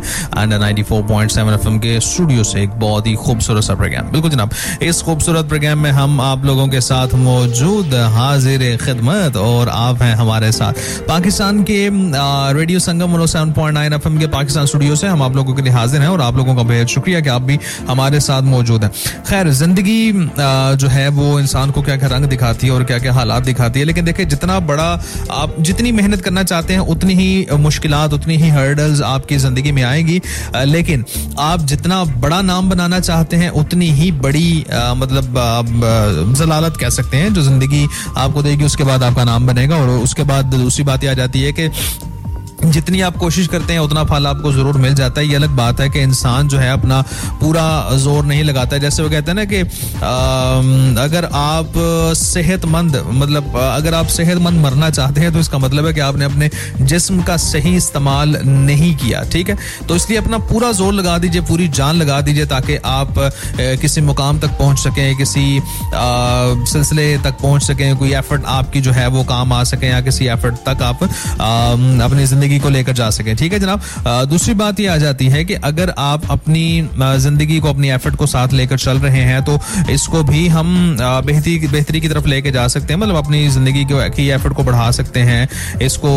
[0.53, 4.51] 94.7 एफएम के स्टूडियो से एक बहुत ही खूबसूरत सा प्रोग्राम बिल्कुल जनाब,
[4.84, 10.13] इस खूबसूरत प्रोग्राम में हम आप लोगों के साथ मौजूद हाजिर खिदमत और आप हैं
[10.15, 10.74] हमारे साथ।
[11.07, 11.80] पाकिस्तान के
[12.53, 16.09] रेडियो संगम 107.9 एफएम के पाकिस्तान स्टूडियो से हम आप लोगों के लिए हाजिर हैं
[16.09, 18.91] और आप लोगों का बेहद शुक्रिया कि आप भी हमारे साथ मौजूद हैं।
[19.24, 20.11] खैर, ज़िंदगी
[20.78, 23.80] जो है वो इंसान को क्या क्या रंग दिखाती है और क्या क्या हालात दिखाती
[23.80, 24.89] है। लेकिन देखिए, जितना बड़ा
[25.34, 29.82] आप जितनी मेहनत करना चाहते हैं, उतनी ही मुश्किल उतनी ही हर्डल्स आपकी ज़िंदगी में
[29.84, 30.22] आएगी।
[30.66, 31.05] लेकिन
[31.39, 34.66] आप जितना बड़ा नाम बनाना चाहते हैं, उतनी ही बड़ी
[34.97, 37.86] मतलब जलालत कह सकते हैं, जो ज़िंदगी
[38.18, 41.41] आपको देगी, उसके बाद आपका नाम बनेगा। और उसके बाद दूसरी बात यह आ जाती
[41.41, 41.70] है कि
[42.58, 45.80] जितनी आप कोशिश करते हैं, उतना फल आपको ज़रूर मिल जाता है। ये अलग बात
[45.82, 47.01] है कि इंसान जो है, अपना
[47.41, 47.66] पूरा
[47.97, 49.60] ज़ोर नहीं लगाता है। जैसे वो कहते हैं ना कि
[51.01, 51.74] अगर आप
[52.18, 56.49] सेहतमंद मतलब अगर आप सेहतमंद मरना चाहते हैं तो इसका मतलब है कि आपने अपने
[56.82, 59.58] जिस्म का सही इस्तेमाल नहीं किया, ठीक है?
[59.88, 63.14] तो इसलिए अपना पूरा ज़ोर लगा दीजिए, पूरी जान लगा दीजिए, ताकि आप
[63.82, 65.62] किसी मुकाम तक पहुँच सकें, किसी
[65.93, 70.28] सिलसिले तक पहुँच सकें, कोई एफर्ट आपकी जो है, वो काम आ सके, या किसी
[70.28, 73.82] एफर्ट तक आप अपनी ज़िंदगी को लेकर जा सकें। ठीक है जनाब?
[74.30, 78.26] दूसरी बात ये आ जाती है कि अगर आप अपनी ज़िंदगी को, अपनी एफर्ट को
[78.26, 82.68] साथ लेकर चल रहे हैं तो इसको भी हम बेहतरी बेहतरी की तरफ़ लेके जा
[82.68, 85.48] सकते हैं। मतलब अपनी ज़िंदगी को- एफर्ट को बढ़ा सकते हैं,
[85.82, 86.12] इसको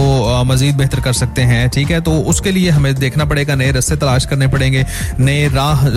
[0.45, 2.01] मजीद बेहतर कर सकते हैं। ठीक है?
[2.01, 4.87] तो उसके लिए हमें देखना पड़ेगा, नए रस्ते तलाश करने पड़ेंगे,
[5.21, 5.89] नए राह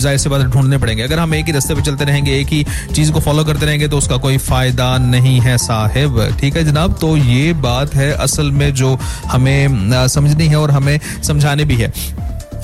[0.00, 2.66] ज़ाहिर से बात ढूँढने पड़ेंगे। अगर हम एक ही रस्ते पर चलते रहेंगे, एक ही
[2.94, 6.98] चीज़ को फॉलो करते रहेंगे तो उसका कोई फ़ायदा नहीं है साहिब। ठीक है जनाब?
[7.00, 9.68] तो ये बात है असल में जो हमें
[10.08, 11.92] समझनी है और हमें समझाने भी है।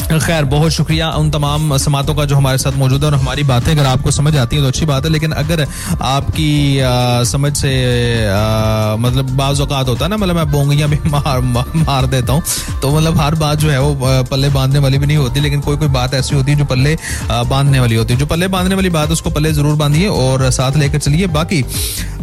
[0.04, 3.70] खैर बहुत शुक्रिया उन तमाम समातों का जो हमारे साथ मौजूद है और हमारी बातें
[3.72, 5.66] अगर आपको समझ आती हैं तो अच्छी बात है लेकिन अगर
[6.02, 7.72] आपकी आ, समझ से
[8.28, 11.40] आ, मतलब बाज औकात होता है ना मतलब मैं बोंगियाँ भी मार
[11.76, 12.42] मार देता हूँ
[12.82, 15.76] तो मतलब हर बात जो है वो पल्ले बांधने वाली भी नहीं होती लेकिन कोई
[15.76, 16.96] कोई बात ऐसी होती है जो पल्ले
[17.30, 20.76] बांधने वाली होती है। जो पल्ले बांधने वाली बात उसको पल्ले ज़रूर बांधिए और साथ
[20.76, 21.62] लेकर चलिए। बाकी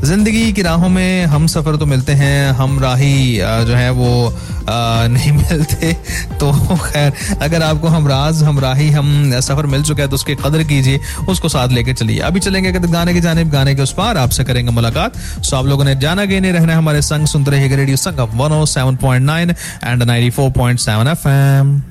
[0.03, 4.33] ज़िंदगी की राहों में हम सफ़र तो मिलते हैं हम राही जो है वो
[4.69, 5.91] नहीं मिलते
[6.39, 10.99] तो खैर अगर आपको हम राज, हम सफ़र मिल चुका है तो उसकी कदर कीजिए,
[11.29, 14.71] उसको साथ लेके चलिए। अभी चलेंगे गाने की जानब, गाने के उस पार आपसे करेंगे
[14.71, 18.37] मुलाकात। सो आप लोगों ने जाना गए नहीं रहना हमारे संग, सुनते रहिएगा radio Sangam
[18.39, 21.90] 107.9 and 94.7 FM Papa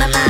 [0.00, 0.29] my mind.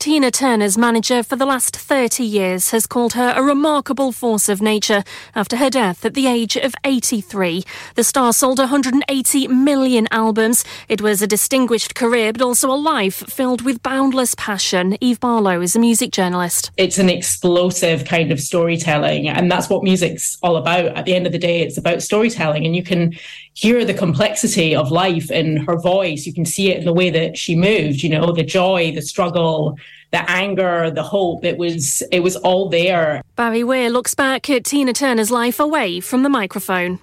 [0.00, 4.62] Tina Turner's manager for the last 30 years has called her a remarkable force of
[4.62, 7.62] nature after her death at the age of 83.
[7.96, 10.64] The star sold 180 million albums.
[10.88, 14.96] It was a distinguished career, but also a life filled with boundless passion.
[15.02, 16.70] Eve Barlow is a music journalist.
[16.78, 20.96] It's an explosive kind of storytelling, and that's what music's all about.
[20.96, 23.18] At the end of the day, it's about storytelling, and you can
[23.60, 26.24] hear the complexity of life in her voice.
[26.24, 29.02] You can see it in the way that she moved, you know, the joy, the
[29.02, 29.76] struggle,
[30.12, 31.44] the anger, the hope.
[31.44, 33.20] It was it was all there.
[33.36, 37.00] Barry Weir looks back at Tina Turner's life away from the microphone.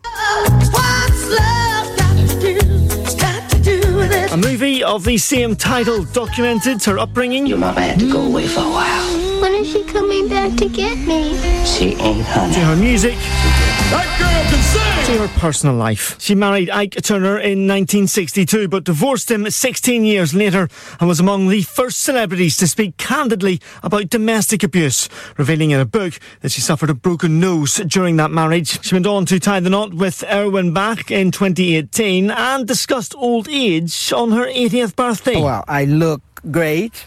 [4.31, 7.45] A movie of the same title documented her upbringing.
[7.45, 9.41] Your mama had to go away for a while.
[9.41, 11.37] When is she coming back to get me?
[11.65, 12.53] She ain't, honey.
[12.53, 13.76] To her music.
[13.89, 15.15] That girl can sing!
[15.15, 16.19] To her personal life.
[16.19, 20.67] She married Ike Turner in 1962, but divorced him 16 years later
[20.99, 25.07] and was among the first celebrities to speak candidly about domestic abuse,
[25.37, 28.83] revealing in a book that she suffered a broken nose during that marriage.
[28.83, 33.47] She went on to tie the knot with Erwin Bach in 2018 and discussed old
[33.47, 35.41] age on her 80th birthday.
[35.41, 36.21] Well, I look
[36.51, 37.05] great.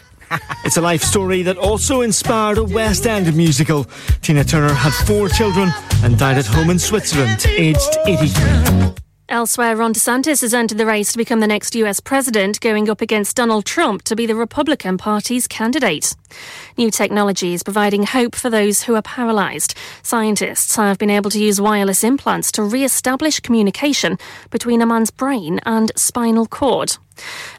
[0.63, 3.85] It's a life story that also inspired a West End musical.
[4.21, 5.69] Tina Turner had four children
[6.03, 8.93] and died at home in Switzerland, aged 83.
[9.31, 12.99] Elsewhere, Ron DeSantis has entered the race to become the next US president, going up
[12.99, 16.17] against Donald Trump to be the Republican Party's candidate.
[16.77, 19.73] New technology is providing hope for those who are paralysed.
[20.03, 24.17] Scientists have been able to use wireless implants to re establish communication
[24.49, 26.97] between a man's brain and spinal cord.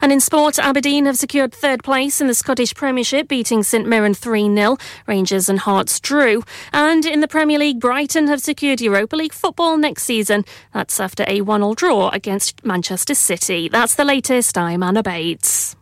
[0.01, 4.15] And in sport, Aberdeen have secured third place in the Scottish Premiership, beating St Mirren
[4.15, 4.77] 3 0.
[5.07, 6.43] Rangers and Hearts drew.
[6.73, 10.45] And in the Premier League, Brighton have secured Europa League football next season.
[10.73, 13.69] That's after a 1 0 draw against Manchester City.
[13.69, 14.57] That's the latest.
[14.57, 15.77] I'm Anna Bates.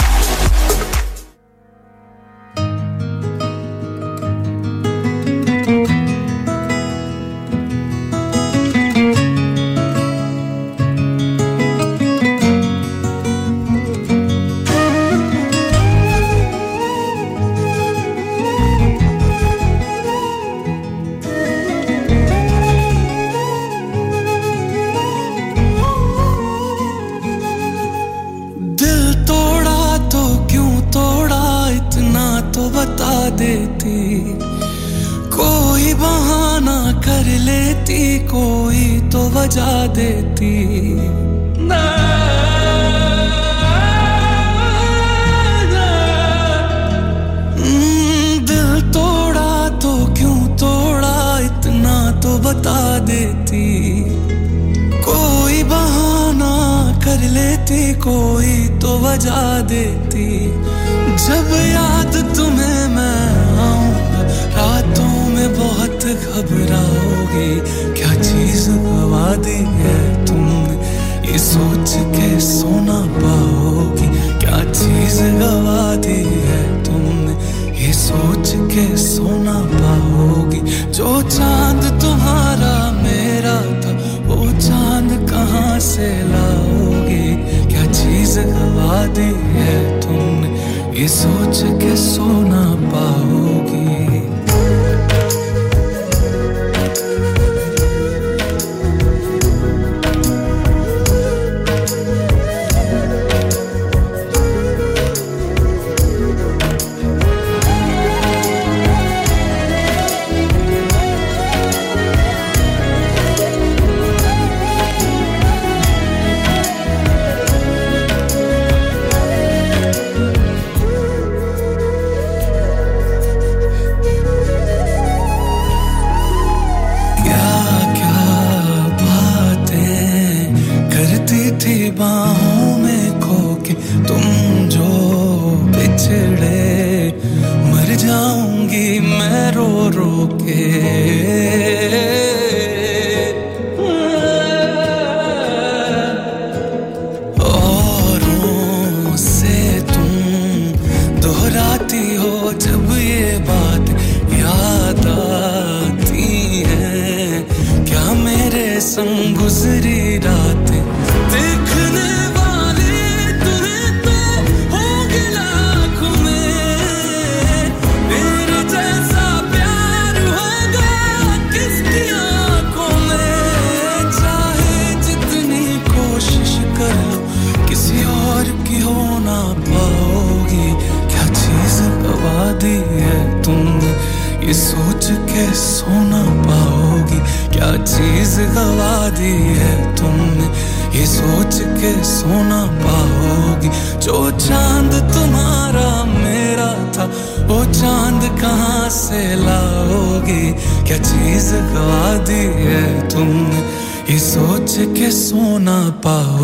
[205.31, 206.40] सोना पाओगी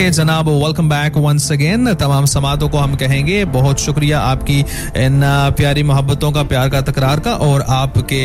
[0.00, 4.58] okay जनाब welcome back once again तमाम समातों को हम कहेंगे, बहुत शुक्रिया आपकी
[4.98, 5.20] इन
[5.56, 8.24] प्यारी मोहब्बतों का, प्यार का, तकरार का और आपके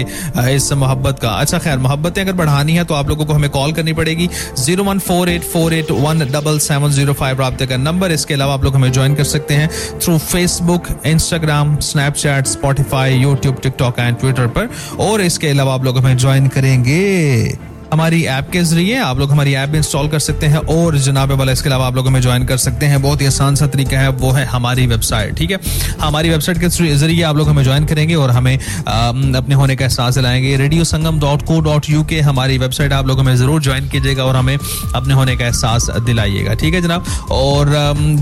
[0.51, 3.73] इस मोहब्बत का। अच्छा खैर, मोहब्बतें अगर बढ़ानी है तो आप लोगों को हमें कॉल
[3.73, 7.77] करनी पड़ेगी। Zero one four eight four eight one double seven zero five रबते का
[7.79, 13.17] नंबर। इसके अलावा आप लोग हमें ज्वाइन कर सकते हैं through Facebook Instagram Snapchat Spotify
[13.17, 14.69] YouTube TikTok and Twitter पर।
[15.01, 19.53] और इसके अलावा आप लोग हमें ज्वाइन करेंगे। हमारी ऐप के ज़रिए आप लोग हमारी
[19.55, 22.57] ऐप इंस्टॉल कर सकते हैं और जनाब वाला इसके अलावा आप लोग हमें ज्वाइन कर
[22.57, 25.59] सकते हैं। बहुत ही आसान सा तरीका है, वो है हमारी वेबसाइट ठीक है?
[26.01, 30.15] हमारी वेबसाइट के ज़रिए आप लोग हमें ज्वाइन करेंगे और हमें अपने होने का एहसास
[30.15, 33.87] दिलाएँगे। Radio Sangam dot co dot U K हमारी वेबसाइट आप लोग हमें ज़रूर ज्वाइन
[33.89, 37.05] कीजिएगा और हमें अपने होने का एहसास दिलाइएगा, ठीक है जनाब?
[37.31, 37.73] और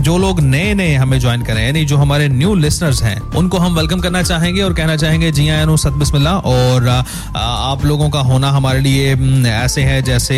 [0.03, 3.75] जो लोग नए नए हमें ज्वाइन करें, यानी जो हमारे न्यू लिसनर्स हैं, उनको हम
[3.75, 6.87] वेलकम करना चाहेंगे और कहना चाहेंगे, जी आया सत बिस्मिल्ला और
[7.35, 9.15] आप लोगों का होना हमारे लिए
[9.63, 10.37] ऐसे है जैसे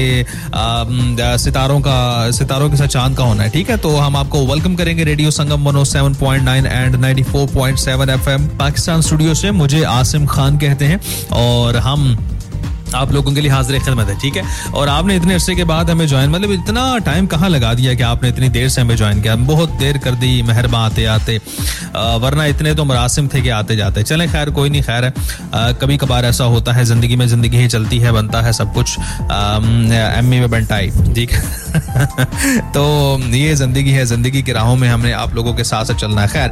[1.44, 3.78] सितारों का, सितारों के साथ चाँद का होना है, ठीक है?
[3.78, 8.48] तो हम आपको वेलकम करेंगे radio Sangam 107.9 and ninety four point seven F M
[8.60, 11.00] Pakistan studio से मुझे आसिम खान कहते हैं
[11.42, 12.16] और हम
[12.96, 14.44] आप लोगों के लिए हाजिर खिदमत है, ठीक है?
[14.72, 18.04] और आपने इतने अरसे के बाद हमें ज्वाइन मतलब इतना टाइम कहाँ लगा दिया कि
[18.04, 19.36] आपने इतनी देर से हमें ज्वाइन किया?
[19.46, 21.38] बहुत देर कर दी मेहरबा आते आते।
[21.96, 25.14] वरना इतने तो मरासिम थे कि आते जाते। चले, खैर, कोई नहीं, खैर है।
[25.82, 28.98] कभी कभार ऐसा होता है, ज़िंदगी में ज़िंदगी ही चलती है, बनता है सब कुछ।
[29.00, 31.44] एम में बनटाई ठीक है?
[32.74, 32.84] तो
[33.28, 36.28] ये ज़िंदगी है, ज़िंदगी की राहों में हमने आप लोगों के साथ साथ चलना है।
[36.28, 36.52] खैर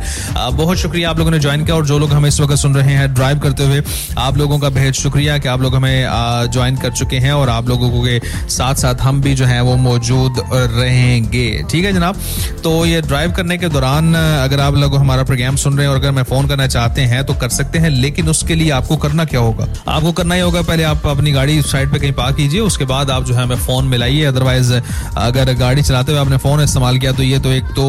[0.53, 2.93] बहुत शुक्रिया आप लोगों ने ज्वाइन किया और जो लोग हमें इस वक्त सुन रहे
[2.93, 3.81] हैं ड्राइव करते हुए
[4.17, 6.05] आप लोगों का बेहद शुक्रिया कि आप लोग हमें
[6.53, 8.19] ज्वाइन कर चुके हैं और आप लोगों के
[8.49, 12.21] साथ साथ हम भी जो है वो मौजूद रहेंगे। ठीक है जनाब?
[12.63, 15.99] तो ये ड्राइव करने के दौरान अगर आप लोग हमारा प्रोग्राम सुन रहे हैं और
[15.99, 19.25] अगर मैं फ़ोन करना चाहते हैं तो कर सकते हैं, लेकिन उसके लिए आपको करना
[19.25, 19.67] क्या होगा?
[19.87, 23.11] आपको करना ही होगा, पहले आप अपनी गाड़ी साइड पे कहीं पार्क कीजिए, उसके बाद
[23.11, 27.11] आप जो है हमें फ़ोन मिलाइए अदरवाइज़ अगर गाड़ी चलाते हुए आपने फ़ोन इस्तेमाल किया
[27.11, 27.85] तो ये तो एक तो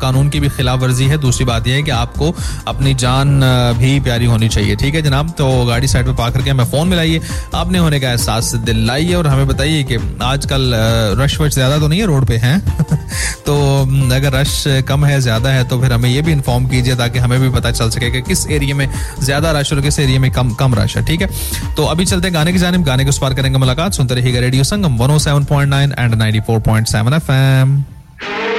[0.00, 2.34] कानून की भी खिलाफ वर्जी है। दूसरी बात यह है कि आपको
[2.68, 3.40] अपनी जान
[3.78, 5.30] भी प्यारी होनी चाहिए। ठीक है जनाब?
[5.30, 7.20] तो गाड़ी साइड पे पार्क करके हमें फ़ोन मिलाइए
[7.54, 10.72] आपने होने का एहसास दिलाइए और हमें बताइए कि आजकल
[11.20, 12.60] रश वश ज़्यादा तो नहीं है रोड पे, हैं?
[13.46, 13.56] तो
[14.14, 17.40] अगर रश कम है, ज़्यादा है तो फिर हमें ये भी इन्फॉर्म कीजिए ताकि हमें
[17.40, 18.88] भी पता चल सके कि किस एरिया में
[19.22, 21.28] ज़्यादा रश और किस एरिया में कम कम रश है, ठीक है?
[21.76, 24.40] तो अभी चलते हैं गाने की जानब। गाने को उस पार करेंगे मुलाकात। सुनते रहिएगा
[24.40, 27.82] radio Sangam 107.9 and 94.7 FM
[28.24, 28.53] okay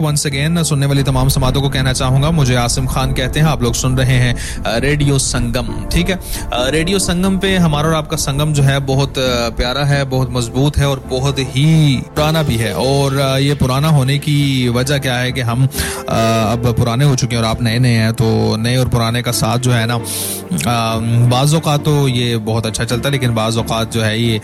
[0.00, 3.62] once again सुनने वाली तमाम समातों को कहना चाहूँगा, मुझे आसिम खान कहते हैं, आप
[3.62, 6.18] लोग सुन रहे हैं रेडियो संगम, ठीक है?
[6.70, 9.14] रेडियो संगम पे हमारा और आपका संगम जो है बहुत
[9.56, 14.18] प्यारा है, बहुत मज़बूत है और बहुत ही पुराना भी है। और ये पुराना होने
[14.18, 17.94] की वजह क्या है कि हम अब पुराने हो चुके हैं और आप नए नए
[17.94, 19.98] हैं तो नए और पुराने का साथ जो है ना
[21.30, 24.40] बाज़ात तो ये बहुत अच्छा चलता है, लेकिन बाज़ात जो है ये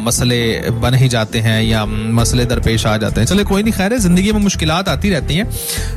[0.00, 3.92] मसले बन ही जाते हैं या मसले दरपेश आ जाते हैं। चले कोई नहीं, खैर
[3.92, 5.48] है ज़िंदगी में मुश्किल आती रहती हैं।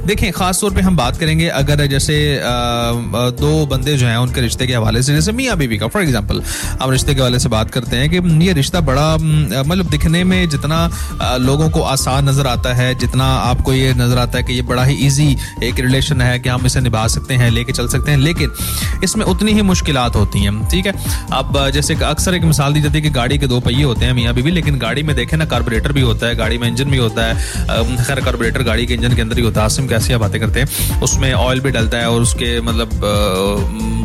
[0.08, 2.18] देखें खास तौर पे हम बात करेंगे अगर जैसे
[3.40, 6.42] दो बंदे जो हैं, उनके रिश्ते के हवाले से, जैसे मियाँ बीवी का फॉर एग्ज़ाम्पल
[6.82, 10.50] हम रिश्ते के हवाले से बात करते हैं कि ये रिश्ता बड़ा मतलब दिखने में
[10.50, 10.80] जितना
[11.40, 14.84] लोगों को आसान नज़र आता है, जितना आपको ये नज़र आता है कि ये बड़ा
[14.84, 18.18] ही ईजी एक रिलेशन है कि हम इसे निभा सकते हैं, लेके चल सकते हैं,
[18.20, 18.52] लेकिन
[19.04, 20.94] इसमें उतनी ही मुश्किल होती हैं, ठीक है?
[21.34, 24.14] अब, जैसे अक्सर एक मिसाल दी जाती है कि गाड़ी के दो पहिए होते हैं
[24.14, 26.98] मियाँ बीवी, लेकिन गाड़ी में देखें ना कार्बोरेटर भी होता है, गाड़ी में इंजन भी
[26.98, 27.36] होता है
[27.98, 30.60] खैर कार्बोरेटर गाड़ी के इंजन के अंदर ही होता है आसिम कैसी आप बातें करते
[30.60, 33.00] हैं, उसमें ऑयल भी डलता है और उसके मतलब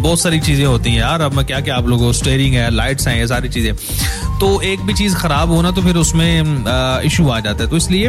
[0.03, 3.09] बहुत सारी चीज़ें होती हैं यार। अब मैं क्या क्या आप लोगों स्टेयरिंग है लाइट्स
[3.09, 3.75] हैं, ये सारी चीज़ें।
[4.41, 6.65] तो एक भी चीज़ खराब हो ना तो फिर उसमें
[7.07, 8.09] इशू आ जाता है। तो इसलिए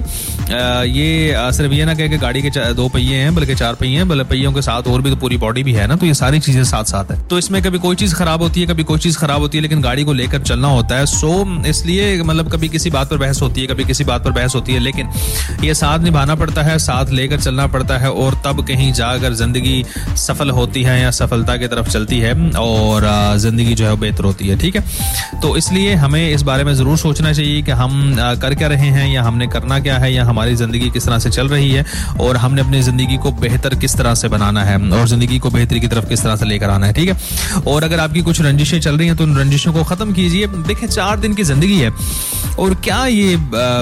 [0.89, 4.07] ये सिर्फ़ ये ना कह के गाड़ी के दो पहिए हैं, बल्कि चार पहिए हैं,
[4.07, 6.39] बल्कि पहियों के साथ और भी तो पूरी बॉडी भी है ना तो ये सारी
[6.39, 9.17] चीज़ें साथ साथ है। तो इसमें कभी कोई चीज़ खराब होती है, कभी कोई चीज़
[9.17, 11.33] खराब होती है, लेकिन गाड़ी को लेकर चलना होता है। सो
[11.67, 14.73] इसलिए मतलब कभी किसी बात पर बहस होती है, कभी किसी बात पर बहस होती
[14.73, 15.09] है, लेकिन
[15.63, 19.83] ये साथ निभाना पड़ता है, साथ लेकर चलना पड़ता है और तब कहीं जाकर ज़िंदगी
[20.17, 23.07] सफल होती है या सफलता की तरफ़ चलती है और
[23.39, 24.83] ज़िंदगी जो है बेहतर होती है, ठीक है?
[25.41, 29.07] तो इसलिए हमें इस बारे में ज़रूर सोचना चाहिए कि हम कर क्या रहे हैं
[29.07, 31.85] या हमने करना क्या है या हमारी ज़िंदगी किस तरह से चल रही है
[32.21, 35.79] और हमने अपनी ज़िंदगी को बेहतर किस तरह से बनाना है और ज़िंदगी को बेहतरी
[35.79, 37.17] की तरफ़ किस तरह से लेकर आना है, ठीक है?
[37.67, 40.87] और अगर आपकी कुछ रंजिशें चल रही हैं तो उन रंजिशों को खत्म कीजिए। देखें,
[40.87, 41.91] चार दिन की ज़िंदगी है
[42.59, 43.37] और क्या ये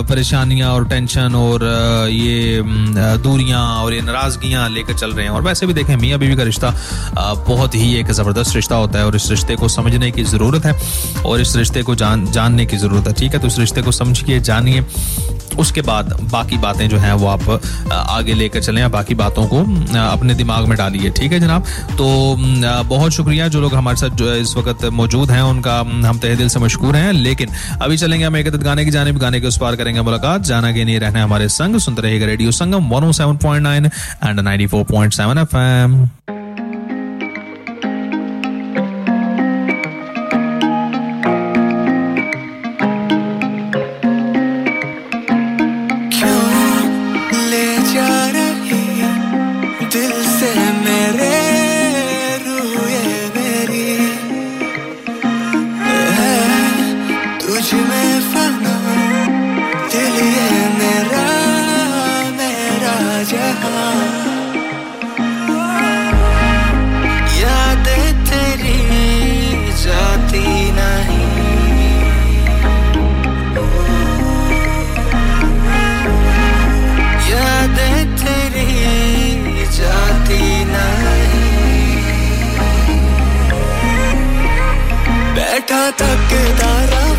[0.10, 1.64] परेशानियाँ और टेंशन और
[2.12, 6.36] ये दूरियाँ और ये नाराजगियाँ लेकर चल रहे हैं। और वैसे भी देखें, मियाँ बीवी
[6.36, 6.74] का रिश्ता
[7.48, 10.76] बहुत ही एक ज़बरदस्त रिश्ता होता है और इस रिश्ते को समझने की ज़रूरत है
[11.24, 13.92] और इस रिश्ते को जान, जानने की ज़रूरत है। ठीक है तो इस रिश्ते को
[13.92, 14.86] समझिए, जानिए।
[15.60, 17.50] उसके बाद बाकी बातें जो हैं वो आप
[17.92, 19.60] आगे लेकर चलें बाकी बातों को
[20.02, 21.66] अपने दिमाग में डालिए, ठीक है जनाब?
[21.92, 22.36] तो
[22.90, 26.60] बहुत शुक्रिया जो लोग हमारे साथ इस वक्त मौजूद हैं, उनका हम तहे दिल से
[26.60, 27.50] मशहूर हैं, लेकिन
[27.82, 30.86] अभी चलेंगे हम एक गाने की जाने गाने के उस पार करेंगे मुलाकात। जाना के
[30.86, 34.84] नहीं रहना हमारे संग, सुनते रहेगा radio Sangam one seven point nine and ninety four
[34.92, 36.41] point seven F M
[67.42, 68.26] यादें
[69.84, 71.32] जाती नहीं।
[77.32, 81.42] यादें तेरी जाती नहीं।
[85.36, 87.11] बैठा तकदारा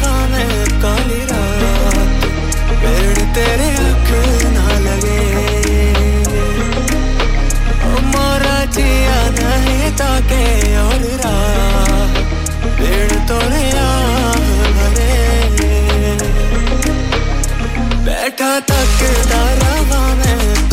[18.61, 18.69] on
[19.01, 20.72] you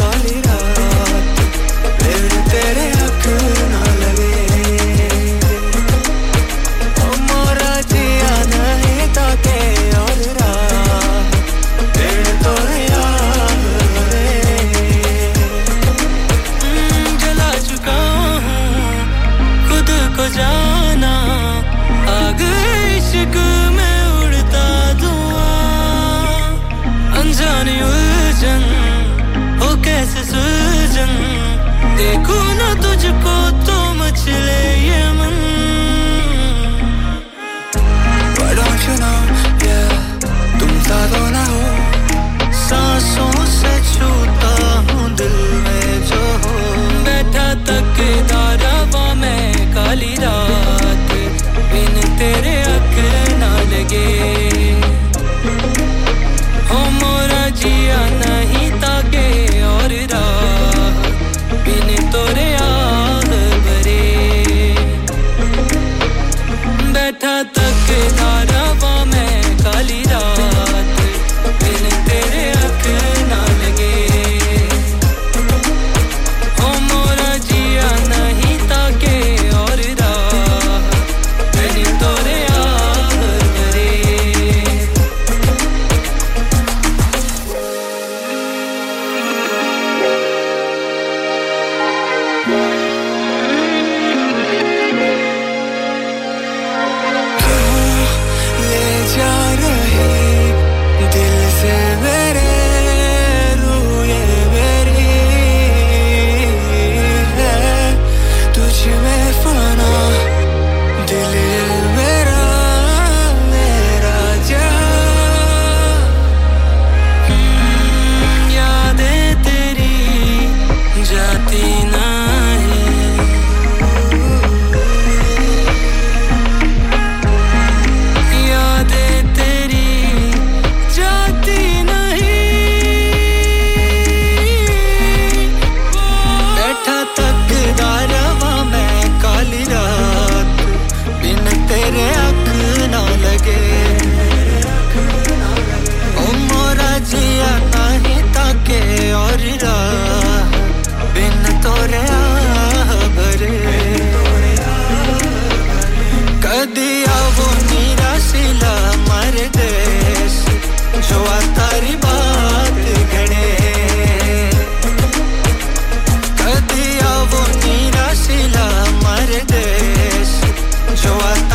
[50.00, 50.49] solidar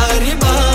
[0.02, 0.73] अरे बा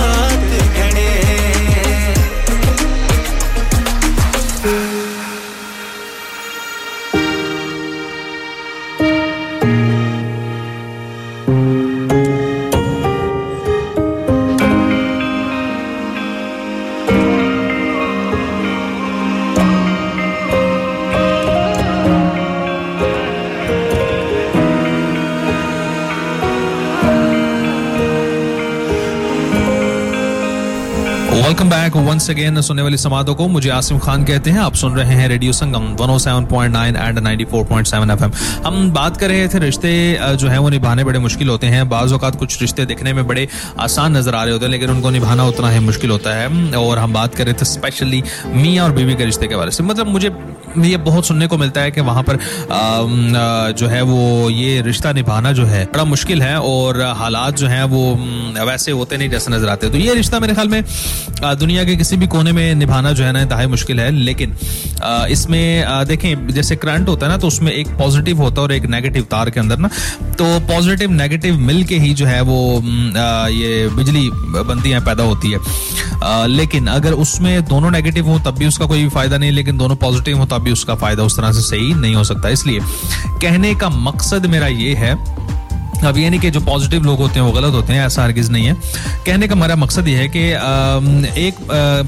[32.19, 35.27] वंस अगेन सुनने वाली समातों को, मुझे आसिम खान कहते हैं, आप सुन रहे हैं
[35.29, 38.31] रेडियो संगम 107.9 एंड 94.7 एफएम
[38.65, 39.91] हम बात कर रहे थे रिश्ते
[40.35, 43.47] जो है, वो निभाने बड़े मुश्किल होते हैं। बाज़ अवत कुछ रिश्ते दिखने में बड़े
[43.79, 46.99] आसान नज़र आ रहे होते हैं, लेकिन उनको निभाना उतना ही मुश्किल होता है। और
[46.99, 50.07] हम बात कर रहे थे स्पेशली मियाँ और बीवी के रिश्ते के बारे से। मतलब
[50.07, 50.29] मुझे
[50.77, 52.37] ये बहुत सुनने को मिलता है कि वहाँ पर
[53.73, 57.83] जो है वो ये रिश्ता निभाना जो है बड़ा मुश्किल है और हालात जो है
[57.85, 58.03] वो
[58.65, 60.83] वैसे होते नहीं जैसे नज़र आते। तो ये रिश्ता मेरे ख्याल में
[61.59, 64.55] दुनिया के किसी भी कोने में निभाना जो है ना इंतहा मुश्किल है। लेकिन
[65.31, 68.85] इसमें देखें, जैसे करंट होता है ना तो उसमें एक पॉजिटिव होता है और एक
[68.87, 69.87] नेगेटिव तार के अंदर ना।
[70.39, 72.81] तो पॉजिटिव, नेगेटिव मिल के ही जो है वो
[73.51, 74.29] ये बिजली
[74.63, 79.37] बनती पैदा होती है। लेकिन अगर उसमें दोनों नेगेटिव हो, तब भी उसका कोई फ़ायदा
[79.37, 82.23] नहीं, लेकिन दोनों पॉजिटिव हो, तब भी उसका फ़ायदा उस तरह से सही नहीं हो
[82.23, 82.79] सकता। इसलिए
[83.41, 85.13] कहने का मकसद मेरा ये है
[85.99, 88.49] अब ये नहीं कि जो पॉजिटिव लोग होते हैं, वो गलत होते हैं, ऐसा हरगिज
[88.51, 88.73] नहीं है।
[89.25, 90.43] कहने का हमारा मकसद ये है कि
[91.39, 91.55] एक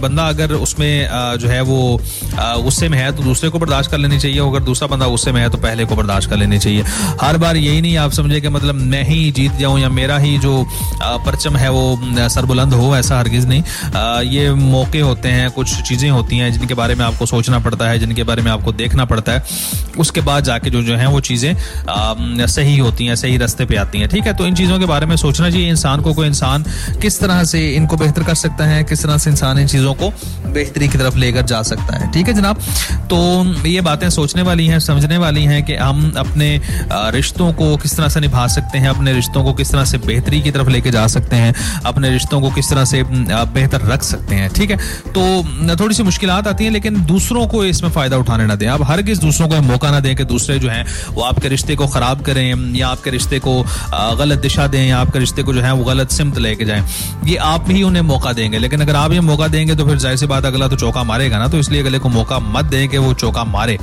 [0.02, 2.00] बंदा अगर उसमें जो है वो
[2.36, 5.42] गुस्से में है तो दूसरे को बर्दाश्त कर लेनी चाहिए अगर दूसरा बंदा गुस्से में
[5.42, 6.84] है तो पहले को बर्दाश्त कर लेनी चाहिए।
[7.22, 10.38] हर बार यही नहीं, आप समझे कि मतलब मैं ही जीत जाऊँ, या मेरा ही
[10.40, 10.66] जो
[11.04, 13.64] परचम है, वो सरबुलंद हो, ऐसा हरगिज नहीं।
[14.30, 18.00] ये मौके होते हैं, कुछ चीज़ें होती हैं, जिनके बारे में आपको सोचना पड़ता है,
[18.00, 19.44] जिनके बारे में आपको देखना पड़ता है।
[20.00, 21.56] उसके बाद जाके जो जो है, वो चीज़ें
[22.48, 25.06] सही होती हैं, सही रस्ते पे जाती हैं। ठीक है तो इन चीज़ों के बारे
[25.06, 26.66] में सोचना चाहिए। इंसान को कोई इंसान
[27.02, 30.10] किस तरह से इनको बेहतर कर सकता है, किस तरह से इंसान इन चीज़ों को
[30.48, 32.60] बेहतरी की तरफ़ लेकर जा सकता है। ठीक है जनाब?
[33.12, 36.50] तो ये बातें सोचने वाली हैं, समझने वाली हैं कि हम अपने
[37.12, 40.42] रिश्तों को किस तरह से निभा सकते हैं, अपने रिश्तों को किस तरह से बेहतरी
[40.42, 41.54] की तरफ़ लेके जा सकते हैं,
[41.86, 44.78] अपने रिश्तों को किस तरह से बेहतर रख सकते हैं। ठीक है?
[45.10, 48.84] तो थोड़ी सी मुश्किल आती हैं, लेकिन दूसरों को इसमें फ़ायदा उठाने ना दें। आप
[48.84, 51.88] हर किस दूसरों को मौका ना दें कि दूसरे जो हैं, वो आपके रिश्ते को
[51.90, 53.54] ख़राब करें या आपके रिश्ते को
[54.20, 56.84] गलत दिशा दें या आपके रिश्ते को जो है वो गलत सिमत लेके जाएँ,
[57.26, 60.18] ये आप ही उन्हें मौका देंगे। लेकिन अगर आप ये मौका देंगे तो फिर ज़ाहिर
[60.18, 62.98] सी बात अगला तो चौका मारेगा ना तो इसलिए अगले को मौका मत दें कि
[62.98, 63.80] वो चौका मारे।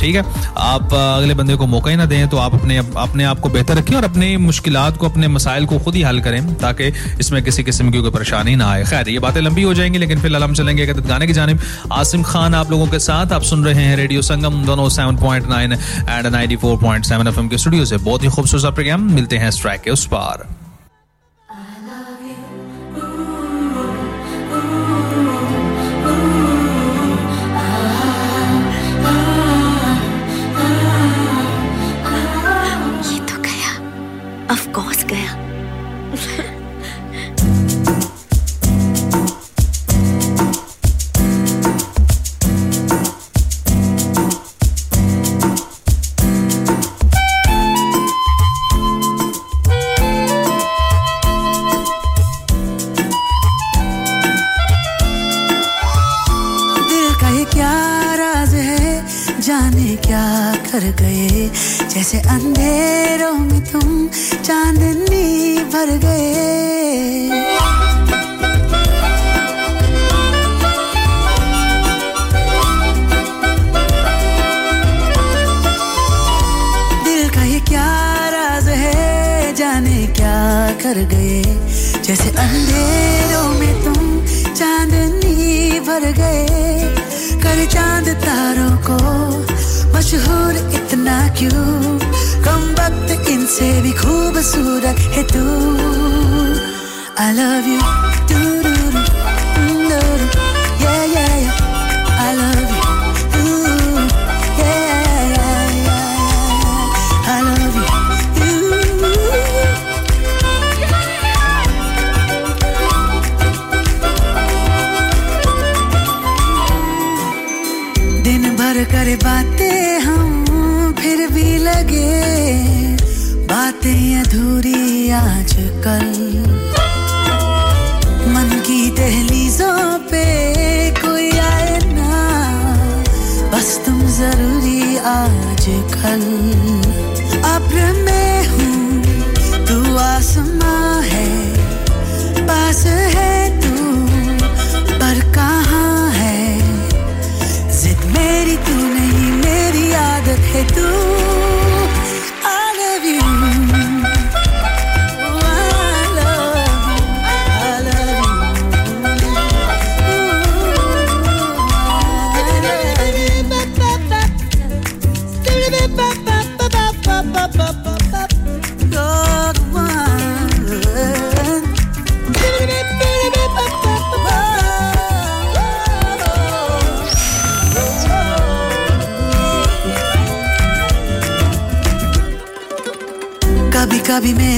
[0.00, 0.22] ठीक है?
[0.58, 3.76] आप अगले बंदे को मौका ही ना दें तो आप अपने अपने आप को बेहतर
[3.76, 7.62] रखें और अपनी मुश्किल को, अपने मसाइल को खुद ही हल करें, ताकि इसमें किसी
[7.64, 10.54] किस्म की कोई परेशानी ना आए। खैर, ये बातें लंबी हो जाएँगी, लेकिन फ़िलहाल हम
[10.54, 11.60] चलेंगे गाने की जानब।
[11.92, 15.48] आसिम खान आप लोगों के साथ, आप सुन रहे हैं रेडियो संगम, दोनों seven point
[15.48, 19.36] nine and ninety four point seven F के स्टूडियो से। बहुत ही खूबसूरत प्रोग्राम मिलते
[19.38, 20.46] हैं स्ट्राइक के उस पार।
[64.46, 67.28] चांदनी भर गए।
[77.04, 77.88] दिल का ये क्या
[78.28, 80.38] राज है, जाने क्या
[80.82, 81.42] कर गए।
[82.02, 83.98] जैसे अंधेरों में तुम
[84.54, 86.46] चांदनी भर गए।
[87.42, 88.98] कर चाँद तारों को
[89.96, 91.98] मशहूर इतना क्यों?
[92.44, 95.44] कम वक्त इनसे भी खूबसूरत है तू।
[97.22, 98.75] आई लव यू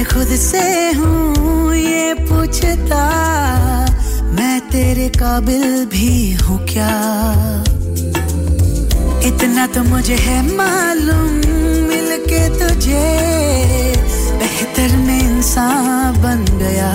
[0.08, 0.60] खुद से
[0.92, 3.02] हूँ ये पूछता,
[4.36, 6.94] मैं तेरे काबिल भी हूँ क्या?
[9.28, 11.30] इतना तो मुझे है मालूम,
[11.88, 13.06] मिलके तुझे
[14.38, 16.92] बेहतर में इंसान बन गया।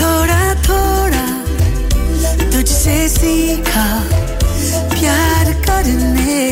[0.00, 1.26] थोड़ा थोड़ा
[2.52, 3.88] तुझसे सीखा,
[4.94, 6.42] प्यार करने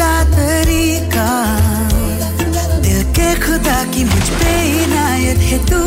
[0.00, 1.57] का तरीका।
[5.38, 5.78] है तू।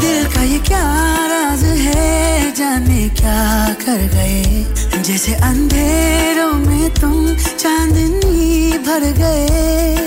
[0.00, 1.18] दिल का क्या
[3.08, 4.66] क्या कर गए?
[5.02, 7.36] जैसे अंधेरों में तुम
[8.86, 9.98] भर गए।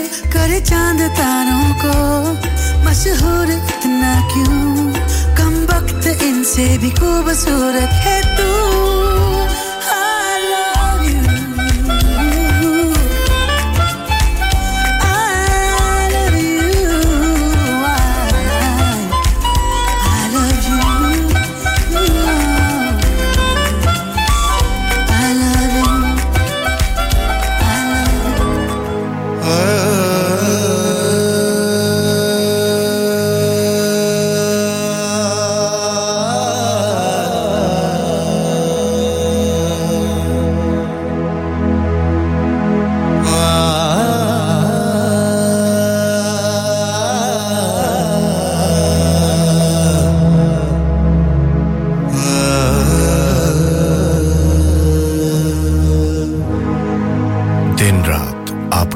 [0.60, 1.94] चाँद तारों को
[2.90, 4.71] मशहूर इतना क्यों?
[6.22, 8.91] इनसे भी खूबसूरत है तू।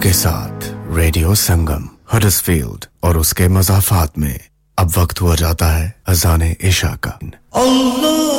[0.07, 0.61] के साथ
[0.97, 4.41] रेडियो संगम हडसफील्ड और उसके मजाफात में
[4.79, 7.19] अब वक्त हुआ जाता है अजान ईशा का।
[7.55, 8.36] अल्लाह!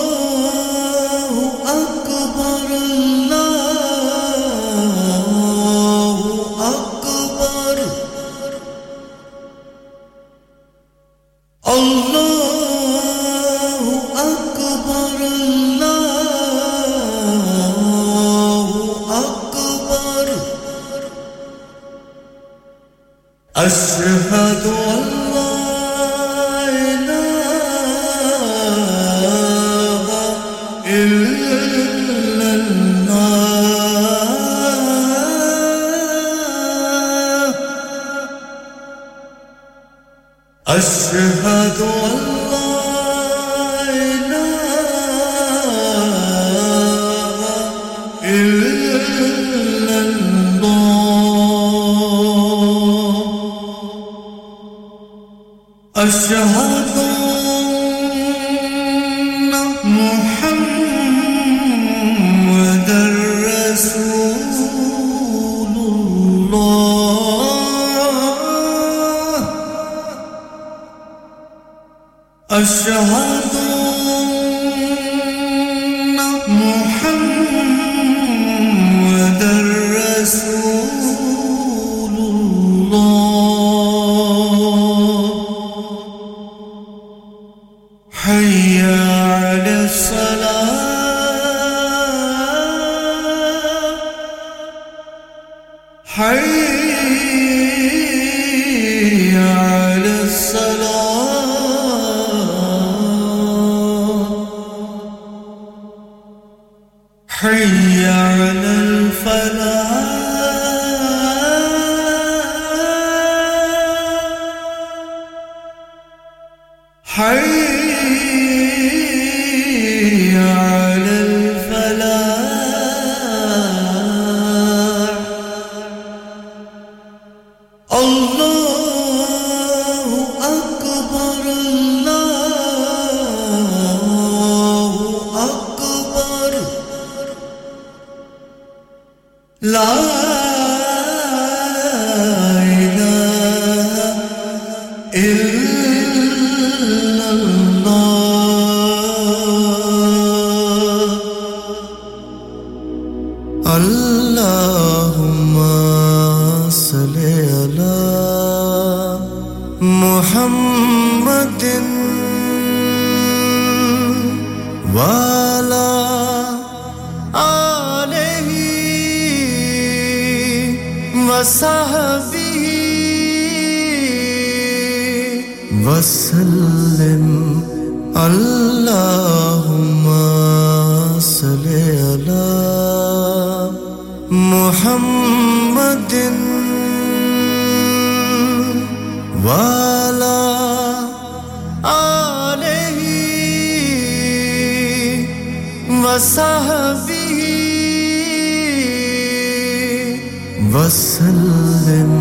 [201.07, 202.13] वसल्लिम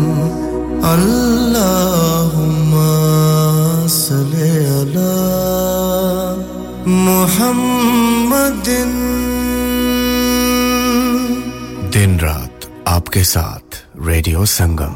[0.89, 1.23] अल्लाहुम्मा
[3.95, 5.15] सल्ली अला
[7.07, 8.93] मुहम्मदिन
[11.95, 12.57] दिन रात
[12.95, 13.67] आपके साथ
[14.09, 14.95] रेडियो संगम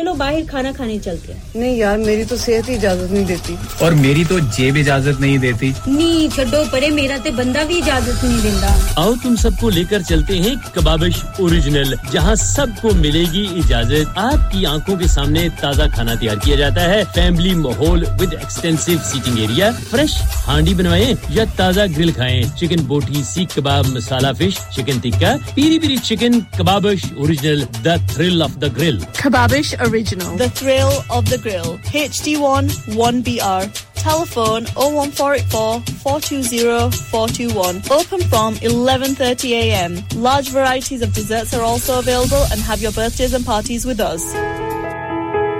[0.00, 3.56] चलो बाहर खाना खाने चलते हैं। नहीं यार मेरी तो सेहत ही इजाज़त नहीं देती।
[3.84, 8.24] और मेरी तो जेब इजाज़त नहीं देती। नी छोड़ो परे मेरा तो बंदा भी इजाज़त
[8.24, 8.68] नहीं देता
[9.02, 15.08] आओ तुम सबको लेकर चलते हैं कबाबिश। ओरिजिनल जहाँ सबको मिलेगी इजाज़त आपकी आँखों के
[15.08, 20.74] सामने ताज़ा खाना तैयार किया जाता है फैमिली माहौल with extensive seating area fresh handi
[20.74, 25.98] बनवाएँ या ताज़ा ग्रिल खाएँ chicken boti seekh kebab masala fish chicken tikka peri peri
[26.10, 30.36] chicken Kababish original the thrill of the grill Kababish Original.
[30.36, 31.78] The thrill of the grill.
[31.94, 33.89] HD1 1BR.
[34.02, 37.82] Telephone 01484 420 421.
[37.90, 39.98] Open from 11:30 a.m.
[40.16, 44.22] Large varieties of desserts are also available and have your birthdays and parties with us.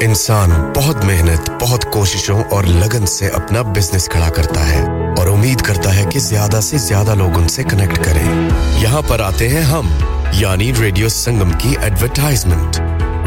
[0.03, 4.83] इंसान बहुत मेहनत, बहुत कोशिशों और लगन से अपना business खड़ा करता है
[5.21, 8.25] और उम्मीद करता है कि ज़्यादा से ज़्यादा लोग उनसे कनेक्ट करें
[8.83, 9.91] यहाँ पर आते हैं हम,
[10.41, 12.81] यानी रेडियो संगम की एडवरटाइजमेंट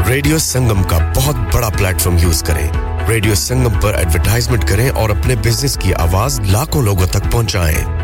[0.08, 5.34] रेडियो संगम का बहुत बड़ा प्लेटफॉर्म यूज़ करें रेडियो संगम पर एडवर्टाइजमेंट करें और अपने
[5.36, 8.03] बिज़नेस की आवाज़ लाखों लोगों तक पहुंचाएँ।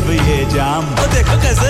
[0.00, 1.68] जब ये जाम। तो देखो कैसे।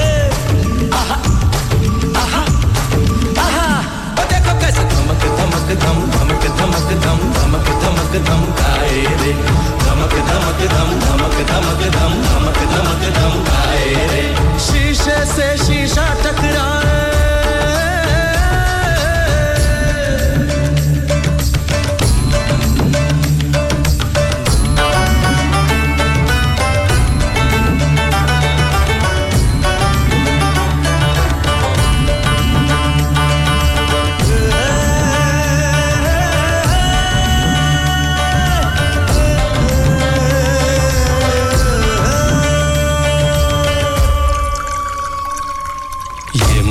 [5.70, 8.42] धम, धमक धमक, धम, धमक धमक, धम
[9.84, 17.29] धमक धम, धमक धमक, धम, धमक धमक, धम शीशे से शीशा टकराए।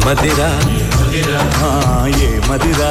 [0.10, 0.48] मदिरा।
[1.56, 2.90] हाँ ये मदिरा।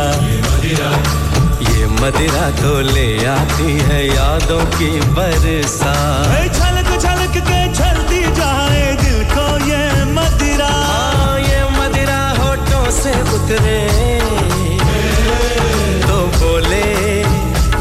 [1.68, 5.94] ये मदिरा तो ले आती है यादों की बरसा
[6.58, 9.82] छलक छलक के छलती जाए दिल को ये
[10.14, 13.80] मदिरा। हाँ ये मदिरा होठों से उतरे।
[16.06, 16.86] तो बोले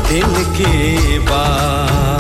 [0.09, 2.16] दिल की बात।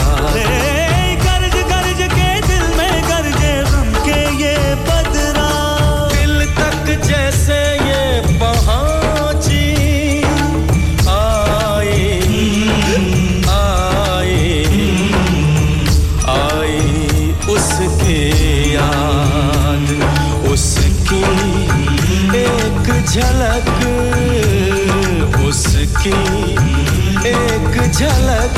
[27.87, 28.57] झलक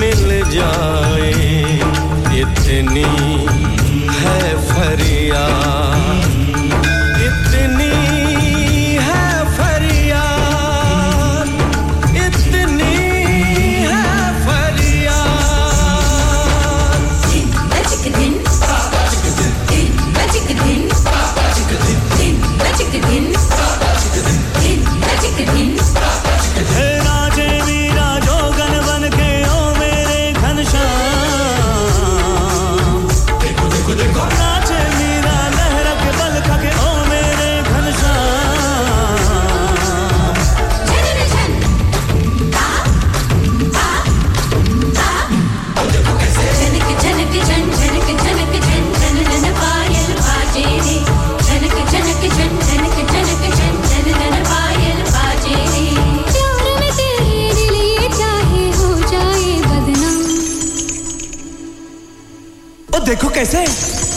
[0.00, 1.30] मिल जाए
[2.40, 3.04] इतनी
[4.20, 5.85] है फरियाद।
[63.06, 63.62] देखो कैसे?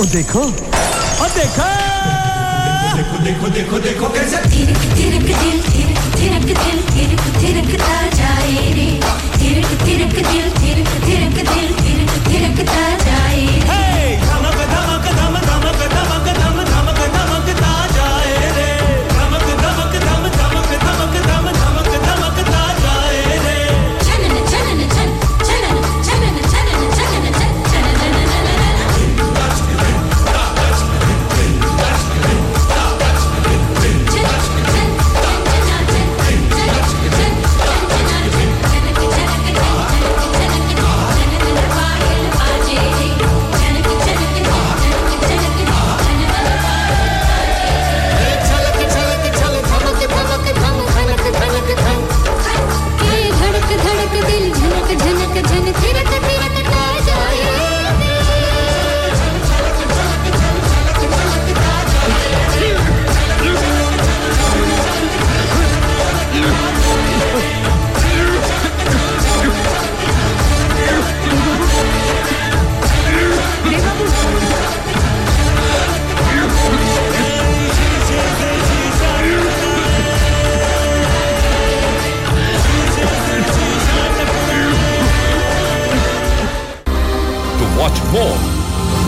[0.02, 1.68] ओ देखो। ओ देखो।
[2.98, 4.38] देखो देखो देखो देखो कैसे?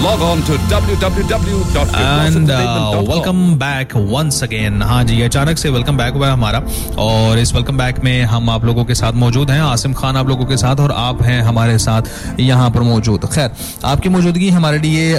[0.04, 0.54] Log on to
[1.92, 2.52] and
[3.08, 6.60] welcome back once again हाँ जी, अचानक से वेलकम बैक हुआ है हमारा।
[7.00, 10.28] और इस वेलकम बैक में हम आप लोगों के साथ मौजूद हैं। आसिम खान आप
[10.28, 13.52] लोगों के साथ और आप हैं हमारे साथ यहाँ पर मौजूद। खैर,
[13.86, 15.12] आपकी मौजूदगी हमारे लिए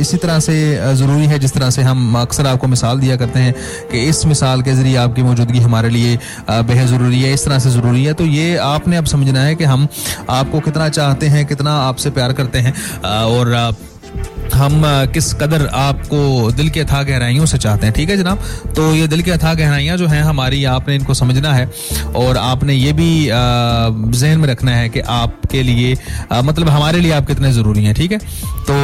[0.00, 0.56] इसी तरह से
[0.96, 3.54] ज़रूरी है जिस तरह से हम अक्सर आपको मिसाल दिया करते हैं
[3.92, 6.18] कि इस मिसाल के ज़रिए आपकी मौजूदगी हमारे लिए
[6.50, 9.64] बेहद ज़रूरी है, इस तरह से ज़रूरी है। तो ये आपने अब समझना है कि
[9.64, 9.88] हम
[10.30, 12.74] आपको कितना चाहते हैं, कितना आपसे प्यार करते हैं
[13.04, 13.67] और
[14.58, 14.82] हम
[15.12, 18.38] किस कदर आपको दिल के अथाह गहराइयों से चाहते हैं, ठीक है जनाब?
[18.76, 21.66] तो ये दिल के अथाह गहराइयाँ जो हैं हमारी, आपने इनको समझना है
[22.16, 25.96] और आपने ये भी जहन में रखना है कि आपके लिए
[26.32, 28.18] मतलब हमारे लिए आप कितने ज़रूरी हैं, ठीक है?
[28.18, 28.74] तो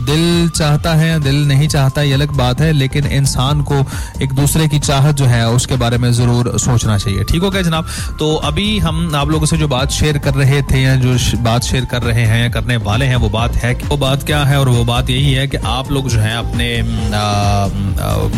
[0.00, 3.84] दिल चाहता है दिल नहीं चाहता, ये अलग बात है, लेकिन इंसान को
[4.22, 7.62] एक दूसरे की चाहत जो है, उसके बारे में ज़रूर सोचना चाहिए। ठीक हो गया
[7.62, 7.86] जनाब?
[8.18, 11.64] तो अभी हम, आप लोगों से जो बात शेयर कर रहे थे या जो बात
[11.64, 14.58] शेयर कर रहे हैं या करने वाले हैं, वो बात है वो बात क्या है
[14.60, 16.70] और वो बात यही है कि आप लोग जो हैं, अपने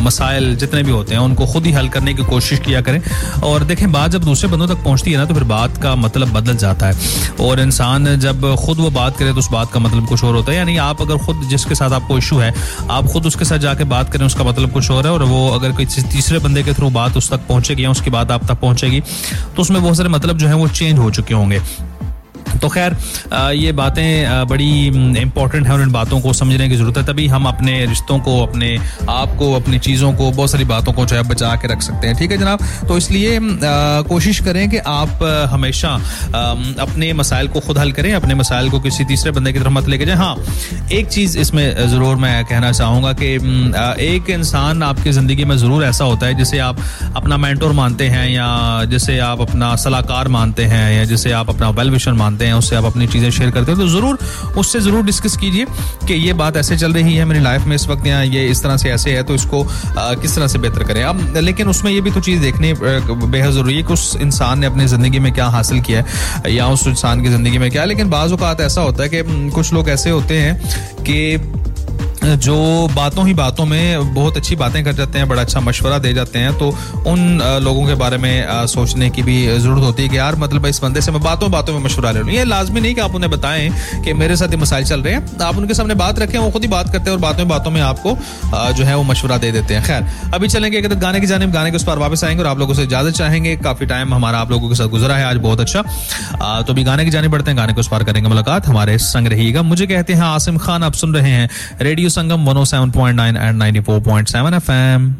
[0.05, 3.01] मसाइल जितने भी होते हैं, उनको खुद ही हल करने की कोशिश किया करें।
[3.43, 6.33] और देखें, बात जब दूसरे बंदों तक पहुँचती है ना तो फिर बात का मतलब
[6.33, 6.95] बदल जाता है।
[7.41, 10.53] और इंसान जब खुद वो बात करे तो उस बात का मतलब कुछ और होता
[10.53, 12.53] है। यानी आप अगर खुद जिसके साथ आपको इशू है,
[12.91, 15.73] आप खुद उसके साथ जाके बात करें, उसका मतलब कुछ और है, और वो अगर
[15.77, 19.01] किसी तीसरे बंदे के थ्रू बात उस तक पहुंचेगी या उसकी बात आप तक पहुंचेगी
[19.01, 21.61] तो उसमें बहुत सारे मतलब जो है वो चेंज हो चुके होंगे।
[22.63, 22.97] तो खैर
[23.55, 24.87] ये बातें बड़ी
[25.19, 28.41] इंपॉर्टेंट हैं और इन बातों को समझने की ज़रूरत है। तभी हम अपने रिश्तों को,
[28.43, 28.77] अपने
[29.11, 32.07] आप को, अपनी चीज़ों को, बहुत सारी बातों को जो है बचा के रख सकते
[32.07, 32.61] हैं। ठीक है जनाब?
[32.89, 33.39] तो इसलिए
[34.09, 35.95] कोशिश करें कि आप हमेशा
[36.81, 39.89] अपने मसाइल को खुद हल करें, अपने मसाइल को किसी तीसरे बंदे की तरफ़ मत
[39.89, 40.37] लेके जाएँ। हाँ
[40.93, 43.35] एक चीज़ इसमें ज़रूर मैं कहना चाहूँगा कि
[44.07, 46.79] एक इंसान आपकी ज़िंदगी में ज़रूर ऐसा होता है जिसे आप
[47.17, 51.69] अपना मैंटोर मानते हैं या जिसे आप अपना सलाहकार मानते हैं या जिसे आप अपना
[51.71, 54.19] वेल विशर मानते हैं। उससे आप अपनी चीज़ें शेयर करते हैं। तो ज़रूर,
[54.59, 55.67] उससे ज़रूर डिस्कस कीजिए
[56.07, 58.63] कि ये बात ऐसे चल रही है मेरी लाइफ में इस वक्त, या ये इस
[58.63, 59.65] तरह से ऐसे है तो इसको
[59.97, 63.77] किस तरह से बेहतर करें। अब, लेकिन उसमें ये भी तो चीज़ देखनी बेहद ज़रूरी
[63.77, 67.23] है कि उस इंसान ने अपनी ज़िंदगी में क्या हासिल किया है, या उस इंसान
[67.23, 70.39] की ज़िंदगी में क्या लेकिन बाज़ अवत ऐसा होता है कि कुछ लोग ऐसे होते
[70.39, 71.37] हैं कि
[72.25, 72.57] जो
[72.95, 76.39] बातों ही बातों में बहुत अच्छी बातें कर जाते हैं, बड़ा अच्छा मशवरा दे जाते
[76.39, 76.69] हैं तो
[77.07, 80.81] उन लोगों के बारे में सोचने की भी ज़रूरत होती है कि यार मतलब इस
[80.83, 83.31] बंदे से मैं बातों बातों में मशवरा ले लूँ। ये लाजमी नहीं कि आप उन्हें
[83.31, 83.69] बताएँ
[84.05, 86.63] कि मेरे साथ ये मसाइल चल रहे हैं। आप उनके सामने बात रखें, वो खुद
[86.63, 88.17] ही बात करते हैं और बातों बातों में आपको
[88.75, 91.71] जो है वो मशवरा दे देते हैं। खैर, अभी चलेंगे एक गाने की जानिब, गाने
[91.71, 94.51] के उस पर वापस आएँगे और आप लोगों से इजाज़त चाहेंगे। काफ़ी टाइम हमारा आप
[94.51, 97.59] लोगों के साथ गुजरा है, आज बहुत अच्छा। तो अभी गाने की जाने बढ़ते हैं,
[97.59, 100.93] गाने को उस पार करेंगे मुलाकात। हमारे संग रहिएगा। मुझे कहते हैं, आसिम खान, आप
[100.95, 101.49] सुन रहे हैं
[101.81, 105.15] radio Sangam 107.9 and 94.7 FM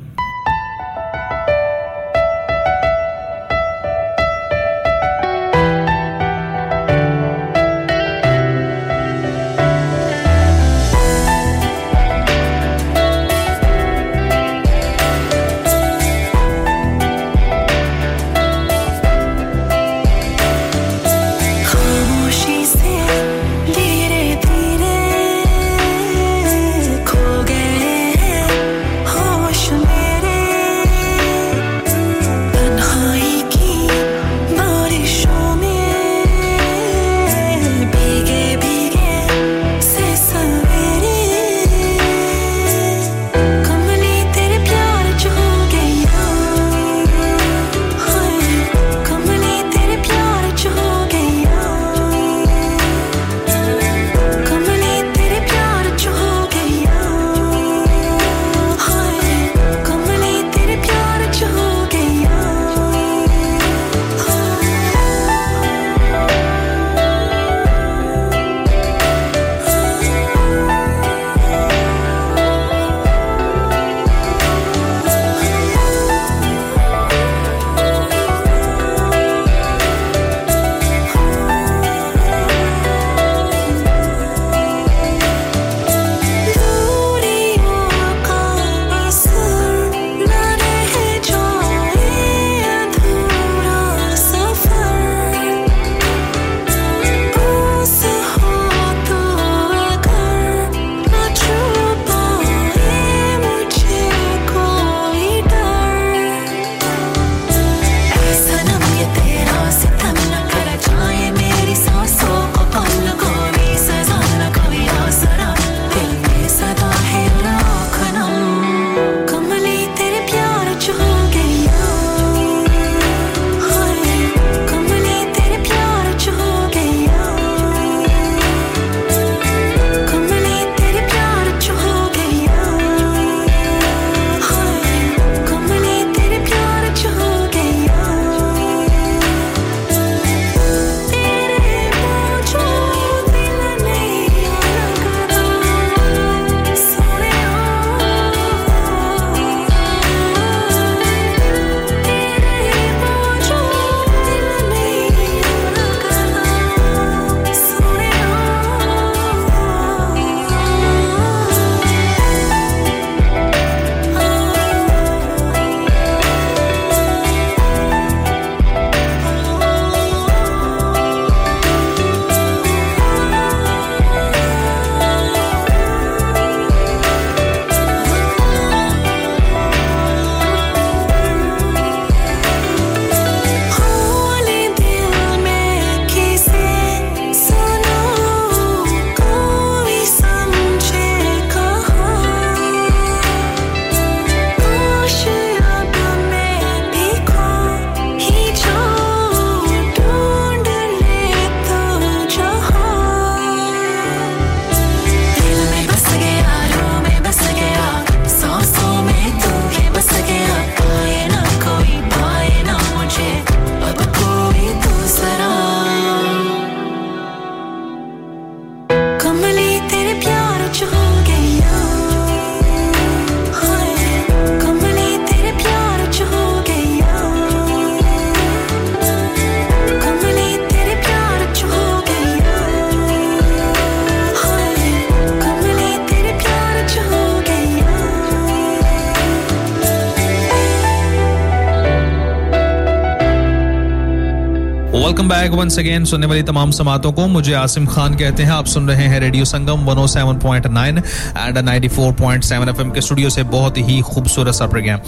[245.55, 249.05] once again सुनने वाली तमाम समातों को मुझे आसिम खान कहते हैं। आप सुन रहे
[249.05, 250.99] हैं रेडियो संगम 107.9
[251.37, 255.01] एंड 94.7 एफएम के स्टूडियो से बहुत ही खूबसूरत सा प्रोग्राम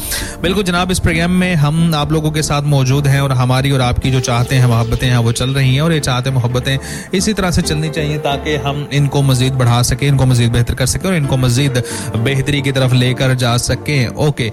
[0.43, 3.81] बिल्कुल जनाब, इस प्रोग्राम में हम आप लोगों के साथ मौजूद हैं और हमारी और
[3.81, 6.79] आपकी जो चाहते हैं, मोहब्बतें हैं, वो चल रही हैं और ये चाहते मोहब्बतें
[7.15, 10.87] इसी तरह से चलनी चाहिए ताकि हम इनको मजीद बढ़ा सकें, इनको मजीद बेहतर कर
[10.87, 11.83] सकें और इनको मजीद
[12.19, 14.49] बेहतरी की तरफ़ लेकर जा सकें। ओके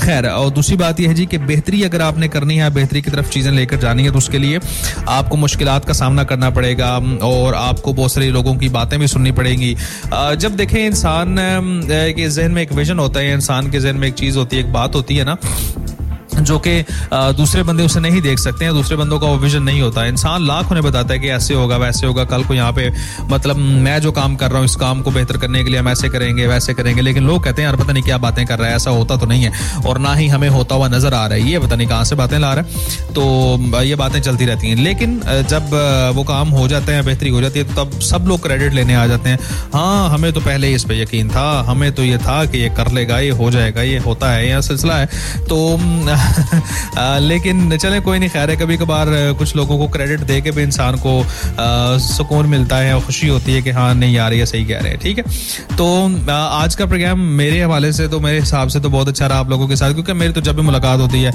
[0.00, 3.10] खैर, और दूसरी बात यह है जी कि बेहतरी अगर आपने करनी है, बेहतरी की
[3.10, 4.58] तरफ़ चीज़ें लेकर जानी है तो उसके लिए
[5.08, 6.90] आपको मुश्किल का सामना करना पड़ेगा,
[7.22, 9.74] और आपको बहुत सारे लोगों की बातें भी सुननी पड़ेंगी।
[10.36, 11.36] जब देखें इंसान
[11.88, 14.62] के जहन में एक विजन होता है, इंसान के जहन में एक चीज़ होती है,
[14.62, 15.36] एक बात होती है ना
[16.48, 20.04] जो कि दूसरे बंदे उसे नहीं देख सकते हैं, दूसरे बंदों का विजन नहीं होता।
[20.06, 22.90] इंसान लाख उन्हें बताता है कि ऐसे होगा, वैसे होगा, कल को यहाँ पे
[23.30, 25.88] मतलब मैं जो काम कर रहा हूँ, इस काम को बेहतर करने के लिए हम
[25.88, 28.68] ऐसे करेंगे, वैसे करेंगे। लेकिन लोग कहते हैं, यार, पता नहीं क्या बातें कर रहा
[28.68, 31.38] है, ऐसा होता तो नहीं है। और ना ही हमें होता हुआ नज़र आ रहा
[31.38, 34.68] है। ये पता नहीं कहाँ से बातें ला रहा है। तो ये बातें चलती रहती
[34.68, 35.70] हैं। लेकिन जब
[36.16, 39.06] वो काम हो जाते हैं, बेहतरी हो जाती है, तब सब लोग क्रेडिट लेने आ
[39.06, 39.38] जाते हैं।
[39.72, 42.92] हाँ हमें तो पहले इस पर यकीन था, हमें तो ये था कि ये कर
[42.92, 45.06] लेगा, ये हो जाएगा, ये होता है यह सिलसिला है।
[45.48, 45.56] तो
[47.20, 49.06] लेकिन चले, कोई नहीं, खैर है कभी कभार
[49.38, 51.22] कुछ लोगों को क्रेडिट दे के भी इंसान को
[52.06, 54.92] सुकून मिलता है और खुशी होती है कि हाँ नहीं यार, ये सही कह रहे
[54.92, 55.24] हैं, ठीक है?
[55.76, 55.86] तो
[56.34, 59.50] आज का प्रोग्राम मेरे हवाले से तो मेरे हिसाब से तो बहुत अच्छा रहा आप
[59.50, 61.32] लोगों के साथ, क्योंकि मेरी तो जब भी मुलाकात होती है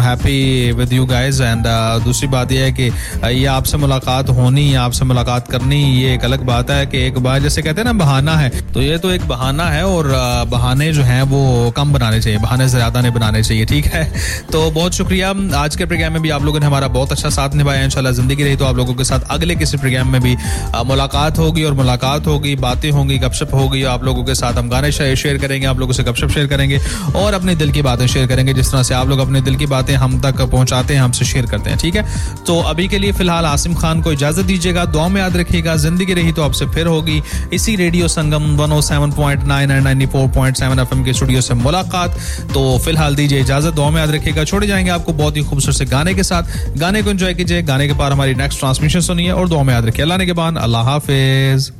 [0.00, 1.66] happy with you guys and
[2.04, 2.90] दूसरी बात यह है कि
[3.30, 7.40] ये आपसे मुलाकात होनी, आपसे मुलाकात करनी, ये एक अलग बात है कि एक बार
[7.42, 10.08] जैसे कहते हैं ना, बहाना है तो ये तो एक बहाना है और
[10.50, 14.04] बहाने जो हैं वो कम बनाने चाहिए, बहाने ज़्यादा नहीं बनाने चाहिए। ठीक है?
[14.52, 17.54] तो बहुत शुक्रिया। आज के प्रोग्राम में भी आप लोगों ने हमारा बहुत अच्छा साथ
[17.54, 20.36] निभाया। इंशाल्लाह ज़िंदगी रही तो आप लोगों के साथ अगले किसी प्रोग्राम में भी
[20.86, 24.92] मुलाकात होगी और मुलाकात होगी, बातें होंगी, गपशप होगी। आप लोगों के साथ हम गाने
[24.92, 26.80] शेयर करेंगे, आप लोगों से गपशप शेयर करेंगे
[27.16, 29.66] और अपने दिल की बातें शेयर करेंगे। जिस तरह से आप लोग अपने दिल की
[29.68, 32.04] बातें हम तक पहुंचाते हैं, हमसे शेयर करते हैं, ठीक है?
[32.46, 36.14] तो अभी के लिए फ़िलहाल आसिम खान को इजाज़त दीजिएगा दुआ में याद रखिएगा। ज़िंदगी
[36.14, 37.22] रही तो आपसे फिर होगी
[37.52, 42.18] इसी रेडियो संगम 107.9 एंड 94.7 एफएम के स्टूडियो से मुलाकात।
[42.54, 45.84] तो फ़िलहाल दीजिए इजाज़त दुआ में याद रखिएगा। छोड़े जाएँगे आपको बहुत ही खूबसूरत से
[45.84, 46.42] गाने के साथ।
[46.76, 49.86] गाने को एंजॉय कीजिए। गाने के बाद हमारी नेक्स्ट ट्रांसमिशन सुनिए और दुआ में याद
[49.86, 51.72] रखिए। अल्लाह के बाद। अल्लाह हाफिज।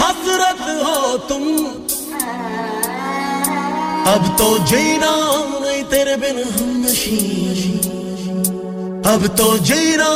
[0.00, 1.42] हसरत हो तुम।
[4.12, 5.12] अब तो जीना
[5.60, 7.95] नहीं तेरे बिन हम नशी
[9.12, 10.10] अब तो जीना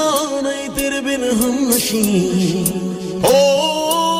[0.45, 2.03] नहीं तेरे बिन हम नशी
[3.25, 4.20] ओ